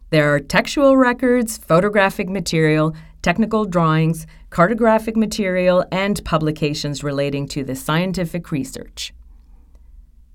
There 0.10 0.34
are 0.34 0.40
textual 0.40 0.98
records, 0.98 1.60
photographic 1.60 2.28
material, 2.28 2.96
technical 3.22 3.66
drawings, 3.66 4.26
cartographic 4.50 5.16
material, 5.16 5.86
and 5.92 6.26
publications 6.26 7.04
relating 7.04 7.48
to 7.50 7.64
the 7.64 7.76
scientific 7.76 8.52
research. 8.52 9.14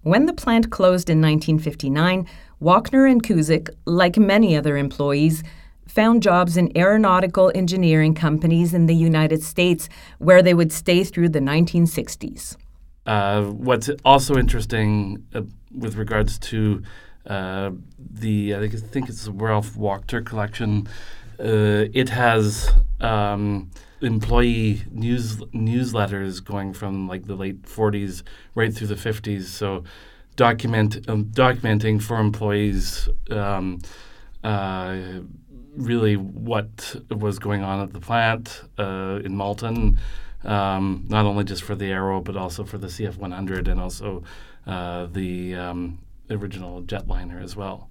When 0.02 0.26
the 0.26 0.32
plant 0.32 0.70
closed 0.70 1.10
in 1.10 1.20
1959, 1.20 2.28
Wachter 2.62 3.10
and 3.10 3.20
Kuzyk, 3.24 3.70
like 3.86 4.16
many 4.16 4.56
other 4.56 4.76
employees, 4.76 5.42
found 5.86 6.22
jobs 6.22 6.56
in 6.56 6.76
aeronautical 6.76 7.52
engineering 7.54 8.14
companies 8.14 8.74
in 8.74 8.86
the 8.86 8.94
United 8.94 9.42
States 9.42 9.88
where 10.18 10.42
they 10.42 10.54
would 10.54 10.72
stay 10.72 11.04
through 11.04 11.28
the 11.28 11.40
1960s. 11.40 12.56
Uh, 13.06 13.42
what's 13.44 13.88
also 14.04 14.36
interesting 14.36 15.24
uh, 15.34 15.42
with 15.72 15.94
regards 15.96 16.38
to 16.38 16.82
uh, 17.26 17.70
the, 17.98 18.54
I 18.54 18.68
think, 18.68 19.08
it's 19.08 19.24
the 19.24 19.32
Ralph 19.32 19.74
Wachter 19.74 20.24
collection, 20.24 20.88
uh, 21.38 21.90
it 21.92 22.08
has 22.08 22.70
um, 23.00 23.70
employee 24.00 24.82
news 24.90 25.36
newsletters 25.36 26.42
going 26.44 26.72
from 26.72 27.08
like 27.08 27.26
the 27.26 27.34
late 27.34 27.62
40s 27.62 28.22
right 28.54 28.72
through 28.72 28.86
the 28.86 28.94
50s. 28.94 29.44
So 29.44 29.84
document 30.36 31.08
um, 31.08 31.26
documenting 31.26 32.00
for 32.00 32.18
employees 32.18 33.08
um, 33.30 33.80
uh, 34.44 35.20
really 35.76 36.16
what 36.16 36.96
was 37.10 37.38
going 37.38 37.62
on 37.62 37.80
at 37.80 37.92
the 37.92 38.00
plant 38.00 38.62
uh, 38.78 39.20
in 39.24 39.36
Malton. 39.36 39.98
um, 40.44 41.04
not 41.08 41.26
only 41.26 41.44
just 41.44 41.62
for 41.62 41.74
the 41.74 41.86
Arrow, 41.86 42.20
but 42.20 42.36
also 42.36 42.64
for 42.64 42.78
the 42.78 42.86
CF 42.86 43.16
100 43.16 43.68
and 43.68 43.80
also 43.80 44.22
uh, 44.66 45.06
the 45.06 45.54
um, 45.54 45.98
original 46.30 46.82
jetliner 46.82 47.42
as 47.42 47.56
well. 47.56 47.88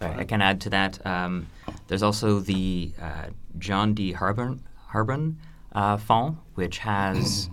Right, 0.00 0.18
I 0.18 0.24
can 0.24 0.42
add 0.42 0.60
to 0.62 0.70
that. 0.70 1.04
Um, 1.06 1.46
there's 1.88 2.02
also 2.02 2.40
the 2.40 2.92
uh, 3.00 3.26
John 3.58 3.94
D. 3.94 4.12
Harbron, 4.12 4.60
Harbron 4.90 5.36
uh, 5.72 5.96
Fonds, 5.96 6.38
which 6.54 6.78
has. 6.78 7.48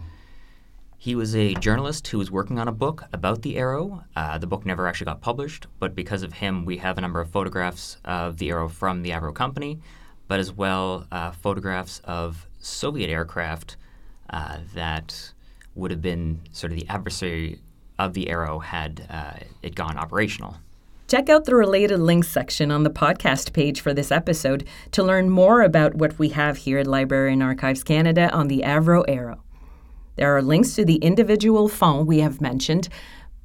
He 1.01 1.15
was 1.15 1.35
a 1.35 1.55
journalist 1.55 2.05
who 2.09 2.19
was 2.19 2.29
working 2.29 2.59
on 2.59 2.67
a 2.67 2.71
book 2.71 3.05
about 3.11 3.41
the 3.41 3.57
Arrow. 3.57 4.03
Uh, 4.15 4.37
the 4.37 4.45
book 4.45 4.67
never 4.67 4.87
actually 4.87 5.05
got 5.05 5.19
published, 5.19 5.65
but 5.79 5.95
because 5.95 6.21
of 6.21 6.31
him, 6.31 6.63
we 6.63 6.77
have 6.77 6.95
a 6.95 7.01
number 7.01 7.19
of 7.19 7.27
photographs 7.27 7.97
of 8.05 8.37
the 8.37 8.51
Arrow 8.51 8.69
from 8.69 9.01
the 9.01 9.09
Avro 9.09 9.33
Company, 9.33 9.79
but 10.27 10.39
as 10.39 10.53
well 10.53 11.07
uh, 11.11 11.31
photographs 11.31 12.01
of 12.03 12.45
Soviet 12.59 13.09
aircraft 13.09 13.77
uh, 14.29 14.59
that 14.75 15.33
would 15.73 15.89
have 15.89 16.03
been 16.03 16.39
sort 16.51 16.71
of 16.71 16.77
the 16.77 16.87
adversary 16.87 17.57
of 17.97 18.13
the 18.13 18.29
Arrow 18.29 18.59
had 18.59 19.07
uh, 19.09 19.37
it 19.63 19.73
gone 19.73 19.97
operational. 19.97 20.57
Check 21.07 21.29
out 21.29 21.45
the 21.45 21.55
related 21.55 21.99
links 21.99 22.27
section 22.27 22.69
on 22.69 22.83
the 22.83 22.91
podcast 22.91 23.53
page 23.53 23.81
for 23.81 23.91
this 23.91 24.11
episode 24.11 24.67
to 24.91 25.01
learn 25.01 25.31
more 25.31 25.63
about 25.63 25.95
what 25.95 26.19
we 26.19 26.29
have 26.29 26.57
here 26.57 26.77
at 26.77 26.85
Library 26.85 27.33
and 27.33 27.41
Archives 27.41 27.83
Canada 27.83 28.29
on 28.31 28.49
the 28.49 28.61
Avro 28.61 29.03
Arrow. 29.07 29.41
There 30.15 30.35
are 30.35 30.41
links 30.41 30.75
to 30.75 30.85
the 30.85 30.95
individual 30.95 31.67
fonds 31.67 32.07
we 32.07 32.19
have 32.19 32.41
mentioned, 32.41 32.89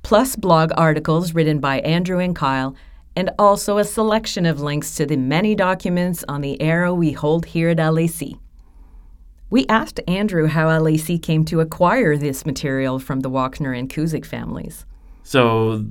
plus 0.03 0.37
blog 0.37 0.73
articles 0.77 1.35
written 1.35 1.59
by 1.59 1.81
Andrew 1.81 2.19
and 2.19 2.35
Kyle, 2.35 2.75
and 3.15 3.31
also 3.39 3.79
a 3.79 3.85
selection 3.85 4.45
of 4.45 4.61
links 4.61 4.95
to 4.97 5.07
the 5.07 5.17
many 5.17 5.55
documents 5.55 6.25
on 6.29 6.43
the 6.43 6.61
Arrow 6.61 6.93
we 6.95 7.13
hold 7.13 7.47
here 7.47 7.71
at 7.71 7.79
LAC. 7.79 8.37
We 9.49 9.65
asked 9.69 10.01
Andrew 10.09 10.47
how 10.49 10.77
LAC 10.79 11.23
came 11.23 11.45
to 11.47 11.61
acquire 11.61 12.17
this 12.17 12.45
material 12.45 12.99
from 12.99 13.21
the 13.21 13.31
Wachter 13.31 13.79
and 13.79 13.89
Kuzyk 13.89 14.25
families. 14.27 14.85
So 15.23 15.85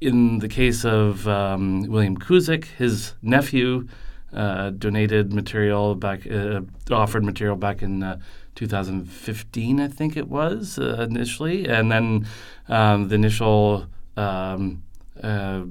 in 0.00 0.38
the 0.38 0.48
case 0.48 0.84
of 0.84 1.28
um, 1.28 1.82
William 1.82 2.16
Kuzyk, 2.16 2.64
his 2.64 3.14
nephew 3.22 3.86
uh, 4.32 4.70
donated 4.70 5.32
material 5.32 5.94
back, 5.94 6.26
uh, 6.30 6.62
offered 6.90 7.24
material 7.24 7.56
back 7.56 7.82
in 7.82 8.02
uh, 8.02 8.18
2015, 8.54 9.80
I 9.80 9.88
think 9.88 10.16
it 10.16 10.28
was 10.28 10.78
uh, 10.78 11.06
initially, 11.08 11.66
and 11.66 11.90
then 11.90 12.26
um, 12.68 13.08
the 13.08 13.14
initial 13.14 13.86
um, 14.16 14.82
uh, 15.22 15.62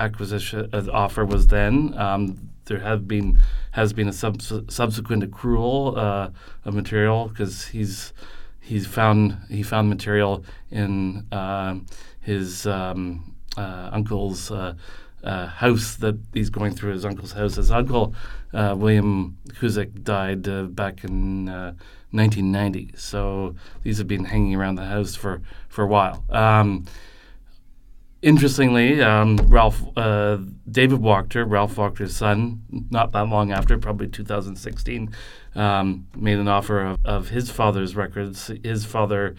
acquisition 0.00 0.68
uh, 0.72 0.86
offer 0.92 1.24
was 1.24 1.46
then. 1.48 1.96
Um, 1.96 2.50
there 2.64 2.80
have 2.80 3.08
been 3.08 3.38
has 3.70 3.92
been 3.92 4.08
a 4.08 4.12
sub- 4.12 4.42
subsequent 4.42 5.30
accrual 5.30 5.96
of 6.64 6.74
material 6.74 7.28
because 7.28 7.66
he's 7.68 8.12
he's 8.60 8.86
found 8.86 9.38
he 9.48 9.62
found 9.62 9.88
material 9.88 10.44
in 10.70 11.26
his 12.20 12.66
um, 12.66 13.34
uh, 13.56 13.88
uncle's 13.92 14.52
uh, 15.22 15.26
uh, 15.26 15.46
house 15.46 15.96
that 15.96 16.18
he's 16.32 16.50
going 16.50 16.74
through 16.74 16.92
his 16.92 17.04
uncle's 17.04 17.32
house. 17.32 17.56
His 17.56 17.70
uncle, 17.70 18.14
William 18.52 19.36
Kuzyk, 19.48 20.02
died 20.02 20.42
back 20.74 21.04
in 21.04 21.46
1990. 21.46 22.92
So 22.96 23.54
these 23.82 23.98
have 23.98 24.08
been 24.08 24.24
hanging 24.24 24.54
around 24.54 24.76
the 24.76 24.86
house 24.86 25.14
for, 25.14 25.42
for 25.68 25.84
a 25.84 25.86
while. 25.86 26.24
Um, 26.30 26.86
interestingly, 28.22 29.00
um, 29.02 29.36
Ralph 29.36 29.82
uh, 29.96 30.38
David 30.70 31.00
Wachter, 31.00 31.44
Ralph 31.48 31.76
Wachter's 31.76 32.16
son, 32.16 32.62
not 32.90 33.12
that 33.12 33.28
long 33.28 33.52
after, 33.52 33.78
probably 33.78 34.08
2016, 34.08 35.10
um, 35.54 36.06
made 36.16 36.38
an 36.38 36.48
offer 36.48 36.84
of, 36.84 36.98
of, 37.04 37.28
his 37.28 37.50
father's 37.50 37.94
records. 37.96 38.50
His 38.62 38.84
father 38.84 39.34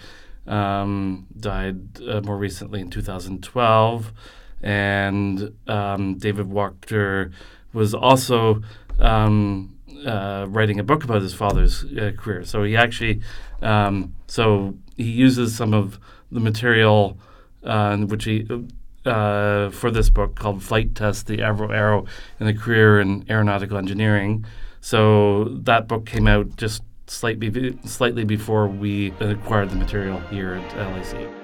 um, 0.47 1.27
died 1.38 2.01
uh, 2.07 2.21
more 2.21 2.38
recently 2.38 2.82
in 2.82 2.89
2012, 2.89 4.13
and 4.62 5.53
um, 5.68 6.18
David 6.18 6.47
Wachter 6.47 7.32
was 7.74 7.93
also 7.93 8.62
um, 8.99 9.78
uh, 10.05 10.45
writing 10.49 10.80
a 10.80 10.84
book 10.84 11.03
about 11.03 11.22
his 11.22 11.34
father's 11.34 11.84
uh, 11.84 12.12
career. 12.18 12.43
So 12.43 12.64
he 12.64 12.76
actually, 12.76 13.22
um, 13.62 14.16
so 14.28 14.76
he 14.97 15.10
uses 15.10 15.55
some 15.55 15.74
of 15.74 15.99
the 16.32 16.39
material 16.39 17.18
uh, 17.64 17.97
which 17.97 18.26
he. 18.26 18.47
Uh, 19.05 19.70
for 19.70 19.89
this 19.89 20.10
book 20.10 20.36
called 20.36 20.62
Flight 20.62 20.93
Test 20.93 21.26
The 21.26 21.38
Avro 21.38 21.74
Arrow 21.74 22.05
and 22.38 22.49
a 22.49 22.53
Career 22.53 22.99
in 22.99 23.26
Aeronautical 23.30 23.78
Engineering. 23.78 24.45
So 24.82 25.45
that 25.45 25.88
book 25.88 26.05
came 26.05 26.28
out 26.28 26.57
just 26.57 26.84
slightly 27.07 27.80
slightly 27.86 28.26
before 28.26 28.68
we 28.68 29.14
acquired 29.22 29.70
the 29.70 29.78
material 29.78 30.20
here 30.30 30.55
at 30.55 30.78
LAC. 30.78 31.38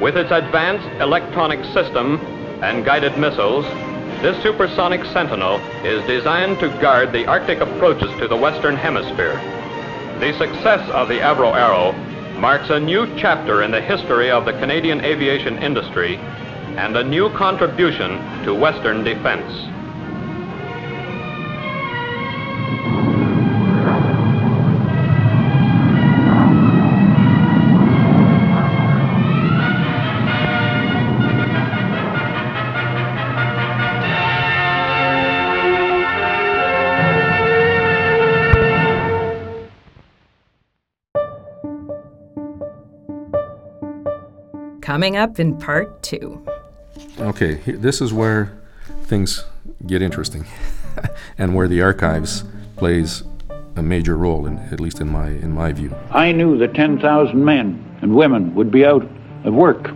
With 0.00 0.16
its 0.16 0.30
advanced 0.30 0.88
electronic 1.00 1.64
system 1.72 2.16
and 2.62 2.84
guided 2.84 3.16
missiles, 3.16 3.64
this 4.22 4.42
supersonic 4.42 5.04
Sentinel 5.12 5.58
is 5.84 6.04
designed 6.06 6.58
to 6.60 6.68
guard 6.80 7.12
the 7.12 7.26
Arctic 7.26 7.60
approaches 7.60 8.10
to 8.18 8.26
the 8.26 8.36
Western 8.36 8.76
Hemisphere. 8.76 9.36
The 10.20 10.32
success 10.38 10.88
of 10.90 11.08
the 11.08 11.18
Avro 11.18 11.54
Arrow 11.54 11.92
marks 12.38 12.70
a 12.70 12.80
new 12.80 13.06
chapter 13.18 13.62
in 13.62 13.70
the 13.70 13.80
history 13.80 14.30
of 14.30 14.44
the 14.44 14.52
Canadian 14.54 15.04
aviation 15.04 15.58
industry 15.58 16.16
and 16.76 16.96
a 16.96 17.04
new 17.04 17.30
contribution 17.36 18.44
to 18.44 18.54
Western 18.54 19.04
defense. 19.04 19.73
Coming 44.94 45.16
up 45.16 45.40
in 45.40 45.58
part 45.58 46.04
two. 46.04 46.40
Okay, 47.18 47.54
this 47.66 48.00
is 48.00 48.12
where 48.12 48.56
things 49.06 49.42
get 49.88 50.00
interesting 50.00 50.46
and 51.36 51.52
where 51.52 51.66
the 51.66 51.82
archives 51.82 52.44
plays 52.76 53.24
a 53.74 53.82
major 53.82 54.16
role 54.16 54.46
in 54.46 54.56
at 54.70 54.78
least 54.78 55.00
in 55.00 55.10
my 55.10 55.30
in 55.30 55.50
my 55.50 55.72
view. 55.72 55.92
I 56.12 56.30
knew 56.30 56.56
that 56.58 56.74
10,000 56.74 57.44
men 57.44 57.84
and 58.02 58.14
women 58.14 58.54
would 58.54 58.70
be 58.70 58.84
out 58.84 59.04
of 59.42 59.52
work 59.52 59.90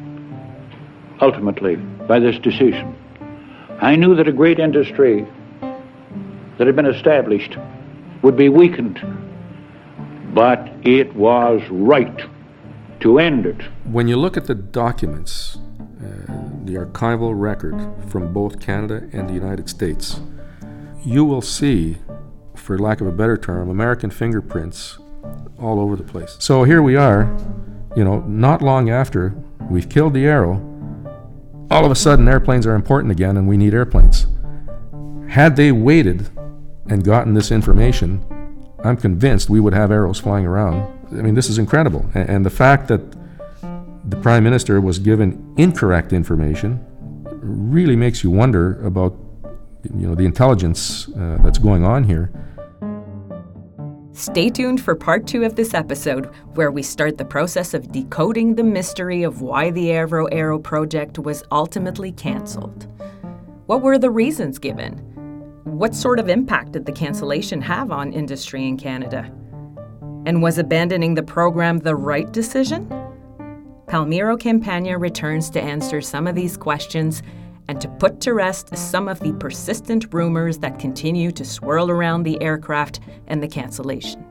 ultimately 1.20 1.76
by 1.76 2.18
this 2.18 2.36
decision. 2.40 2.92
I 3.80 3.94
knew 3.94 4.16
that 4.16 4.26
a 4.26 4.32
great 4.32 4.58
industry 4.58 5.24
that 5.60 6.66
had 6.66 6.74
been 6.74 6.86
established 6.86 7.56
would 8.22 8.36
be 8.36 8.48
weakened, 8.48 8.98
but 10.34 10.68
it 10.82 11.14
was 11.14 11.62
right 11.70 12.20
to 13.00 13.18
end 13.18 13.46
it. 13.46 13.60
When 13.84 14.08
you 14.08 14.16
look 14.16 14.36
at 14.36 14.46
the 14.46 14.54
documents, 14.54 15.58
uh, 15.78 16.32
the 16.64 16.74
archival 16.74 17.32
record 17.38 17.74
from 18.08 18.32
both 18.32 18.60
Canada 18.60 19.08
and 19.12 19.28
the 19.28 19.34
United 19.34 19.68
States, 19.68 20.20
you 21.04 21.24
will 21.24 21.42
see, 21.42 21.98
for 22.54 22.78
lack 22.78 23.00
of 23.00 23.06
a 23.06 23.12
better 23.12 23.36
term, 23.36 23.70
American 23.70 24.10
fingerprints 24.10 24.98
all 25.58 25.80
over 25.80 25.96
the 25.96 26.04
place. 26.04 26.36
So 26.38 26.64
here 26.64 26.82
we 26.82 26.96
are, 26.96 27.24
you 27.96 28.04
know, 28.04 28.20
not 28.20 28.62
long 28.62 28.90
after 28.90 29.34
we've 29.70 29.88
killed 29.88 30.14
the 30.14 30.26
arrow, 30.26 30.64
all 31.70 31.84
of 31.84 31.90
a 31.90 31.96
sudden 31.96 32.28
airplanes 32.28 32.66
are 32.66 32.74
important 32.74 33.12
again 33.12 33.36
and 33.36 33.46
we 33.46 33.56
need 33.56 33.74
airplanes. 33.74 34.26
Had 35.28 35.56
they 35.56 35.72
waited 35.72 36.28
and 36.88 37.04
gotten 37.04 37.34
this 37.34 37.50
information, 37.50 38.24
I'm 38.82 38.96
convinced 38.96 39.50
we 39.50 39.60
would 39.60 39.74
have 39.74 39.90
arrows 39.90 40.18
flying 40.18 40.46
around 40.46 40.97
I 41.10 41.22
mean, 41.22 41.34
this 41.34 41.48
is 41.48 41.58
incredible. 41.58 42.04
And, 42.14 42.28
and 42.28 42.46
the 42.46 42.50
fact 42.50 42.88
that 42.88 43.00
the 44.10 44.16
prime 44.16 44.44
minister 44.44 44.80
was 44.80 44.98
given 44.98 45.54
incorrect 45.56 46.12
information 46.12 46.84
really 47.40 47.96
makes 47.96 48.24
you 48.24 48.30
wonder 48.30 48.84
about 48.84 49.16
you 49.94 50.06
know 50.06 50.14
the 50.14 50.24
intelligence 50.24 51.08
uh, 51.10 51.38
that's 51.42 51.58
going 51.58 51.84
on 51.84 52.04
here. 52.04 52.30
Stay 54.12 54.50
tuned 54.50 54.80
for 54.80 54.96
part 54.96 55.28
two 55.28 55.44
of 55.44 55.54
this 55.54 55.74
episode, 55.74 56.26
where 56.54 56.72
we 56.72 56.82
start 56.82 57.18
the 57.18 57.24
process 57.24 57.72
of 57.72 57.92
decoding 57.92 58.56
the 58.56 58.64
mystery 58.64 59.22
of 59.22 59.42
why 59.42 59.70
the 59.70 59.90
Avro 59.90 60.26
Arrow 60.32 60.58
project 60.58 61.20
was 61.20 61.44
ultimately 61.52 62.10
cancelled. 62.10 62.88
What 63.66 63.82
were 63.82 63.98
the 63.98 64.10
reasons 64.10 64.58
given? 64.58 64.94
What 65.62 65.94
sort 65.94 66.18
of 66.18 66.28
impact 66.28 66.72
did 66.72 66.84
the 66.84 66.92
cancellation 66.92 67.60
have 67.60 67.92
on 67.92 68.12
industry 68.12 68.66
in 68.66 68.76
Canada? 68.76 69.30
And 70.28 70.42
was 70.42 70.58
abandoning 70.58 71.14
the 71.14 71.22
program 71.22 71.78
the 71.78 71.96
right 71.96 72.30
decision? 72.30 72.86
Palmiro 73.86 74.38
Campagna 74.38 74.98
returns 74.98 75.48
to 75.50 75.62
answer 75.62 76.02
some 76.02 76.26
of 76.26 76.34
these 76.34 76.54
questions 76.54 77.22
and 77.66 77.80
to 77.80 77.88
put 77.88 78.20
to 78.20 78.34
rest 78.34 78.76
some 78.76 79.08
of 79.08 79.20
the 79.20 79.32
persistent 79.32 80.12
rumors 80.12 80.58
that 80.58 80.78
continue 80.78 81.30
to 81.30 81.46
swirl 81.46 81.90
around 81.90 82.24
the 82.24 82.42
aircraft 82.42 83.00
and 83.26 83.42
the 83.42 83.48
cancellation. 83.48 84.22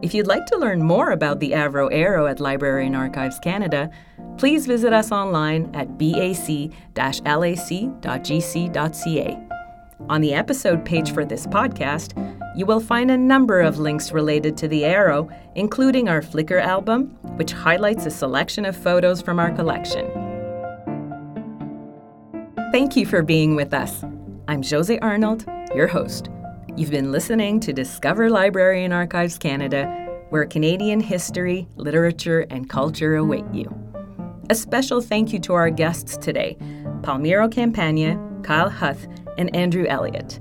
If 0.00 0.14
you'd 0.14 0.28
like 0.28 0.46
to 0.46 0.56
learn 0.56 0.80
more 0.80 1.10
about 1.10 1.40
the 1.40 1.50
Avro 1.50 1.88
Arrow 1.92 2.28
at 2.28 2.38
Library 2.38 2.86
and 2.86 2.94
Archives 2.94 3.40
Canada, 3.40 3.90
please 4.36 4.64
visit 4.64 4.92
us 4.92 5.10
online 5.10 5.74
at 5.74 5.98
bac-lac.gc.ca. 5.98 6.58
On 10.08 10.20
the 10.20 10.32
episode 10.32 10.84
page 10.84 11.12
for 11.12 11.24
this 11.24 11.48
podcast, 11.48 12.14
you 12.58 12.66
will 12.66 12.80
find 12.80 13.08
a 13.08 13.16
number 13.16 13.60
of 13.60 13.78
links 13.78 14.10
related 14.10 14.56
to 14.56 14.66
the 14.66 14.84
Arrow, 14.84 15.30
including 15.54 16.08
our 16.08 16.20
Flickr 16.20 16.60
album, 16.60 17.16
which 17.36 17.52
highlights 17.52 18.04
a 18.04 18.10
selection 18.10 18.64
of 18.64 18.76
photos 18.76 19.22
from 19.22 19.38
our 19.38 19.52
collection. 19.52 20.10
Thank 22.72 22.96
you 22.96 23.06
for 23.06 23.22
being 23.22 23.54
with 23.54 23.72
us. 23.72 24.02
I'm 24.48 24.60
Josée 24.60 24.98
Arnold, 25.00 25.46
your 25.72 25.86
host. 25.86 26.30
You've 26.76 26.90
been 26.90 27.12
listening 27.12 27.60
to 27.60 27.72
Discover 27.72 28.28
Library 28.28 28.84
and 28.84 28.92
Archives 28.92 29.38
Canada, 29.38 29.86
where 30.30 30.44
Canadian 30.44 30.98
history, 30.98 31.68
literature, 31.76 32.44
and 32.50 32.68
culture 32.68 33.14
await 33.14 33.44
you. 33.52 33.72
A 34.50 34.56
special 34.56 35.00
thank 35.00 35.32
you 35.32 35.38
to 35.40 35.54
our 35.54 35.70
guests 35.70 36.16
today 36.16 36.56
Palmiro 37.02 37.48
Campagna, 37.48 38.20
Kyle 38.42 38.68
Huth, 38.68 39.06
and 39.38 39.54
Andrew 39.54 39.86
Elliott. 39.86 40.40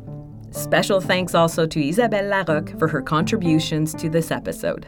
Special 0.58 1.00
thanks 1.00 1.36
also 1.36 1.68
to 1.68 1.88
Isabelle 1.88 2.30
Larocque 2.30 2.78
for 2.80 2.88
her 2.88 3.00
contributions 3.00 3.94
to 3.94 4.10
this 4.10 4.32
episode. 4.32 4.88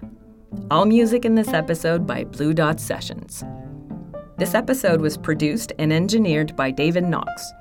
All 0.71 0.85
music 0.85 1.25
in 1.25 1.35
this 1.35 1.49
episode 1.49 2.07
by 2.07 2.23
Blue 2.23 2.55
Dot 2.55 2.79
Sessions. 2.79 3.43
This 4.39 4.55
episode 4.55 4.99
was 4.99 5.15
produced 5.15 5.71
and 5.77 5.93
engineered 5.93 6.55
by 6.55 6.71
David 6.71 7.03
Knox. 7.03 7.53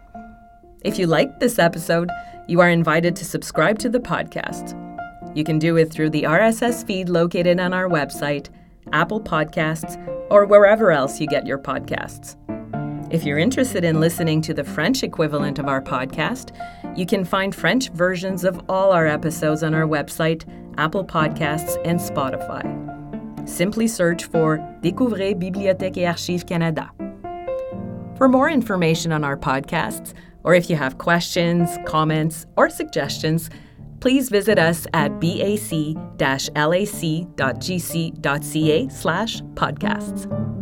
If 0.84 0.98
you 0.98 1.06
liked 1.06 1.38
this 1.38 1.58
episode, 1.58 2.08
you 2.48 2.60
are 2.60 2.70
invited 2.70 3.14
to 3.16 3.26
subscribe 3.26 3.78
to 3.80 3.90
the 3.90 4.00
podcast. 4.00 4.74
You 5.36 5.44
can 5.44 5.58
do 5.58 5.76
it 5.76 5.92
through 5.92 6.08
the 6.08 6.22
RSS 6.22 6.86
feed 6.86 7.10
located 7.10 7.60
on 7.60 7.74
our 7.74 7.90
website, 7.90 8.48
Apple 8.90 9.20
Podcasts, 9.20 9.98
or 10.30 10.46
wherever 10.46 10.92
else 10.92 11.20
you 11.20 11.26
get 11.26 11.46
your 11.46 11.58
podcasts. 11.58 12.36
If 13.10 13.24
you're 13.24 13.38
interested 13.38 13.84
in 13.84 14.00
listening 14.00 14.42
to 14.42 14.52
the 14.52 14.64
French 14.64 15.02
equivalent 15.02 15.58
of 15.58 15.66
our 15.66 15.80
podcast, 15.80 16.54
you 16.94 17.06
can 17.06 17.24
find 17.24 17.54
French 17.54 17.88
versions 17.90 18.44
of 18.44 18.60
all 18.68 18.92
our 18.92 19.06
episodes 19.06 19.62
on 19.62 19.72
our 19.74 19.86
website, 19.86 20.44
Apple 20.76 21.06
Podcasts, 21.06 21.80
and 21.86 21.98
Spotify. 21.98 23.48
Simply 23.48 23.88
search 23.88 24.26
for 24.26 24.58
Découvrez 24.82 25.34
Bibliothèque 25.34 25.96
et 25.96 26.04
Archives 26.04 26.44
Canada. 26.44 26.90
For 28.18 28.28
more 28.28 28.50
information 28.50 29.10
on 29.12 29.24
our 29.24 29.38
podcasts, 29.38 30.12
or 30.44 30.52
if 30.54 30.68
you 30.68 30.76
have 30.76 30.98
questions, 30.98 31.78
comments, 31.86 32.44
or 32.56 32.68
suggestions, 32.68 33.48
please 34.00 34.28
visit 34.28 34.58
us 34.58 34.86
at 34.92 35.12
bac-lac.gc.ca 35.12 35.78
slash 38.88 39.40
podcasts. 39.54 40.57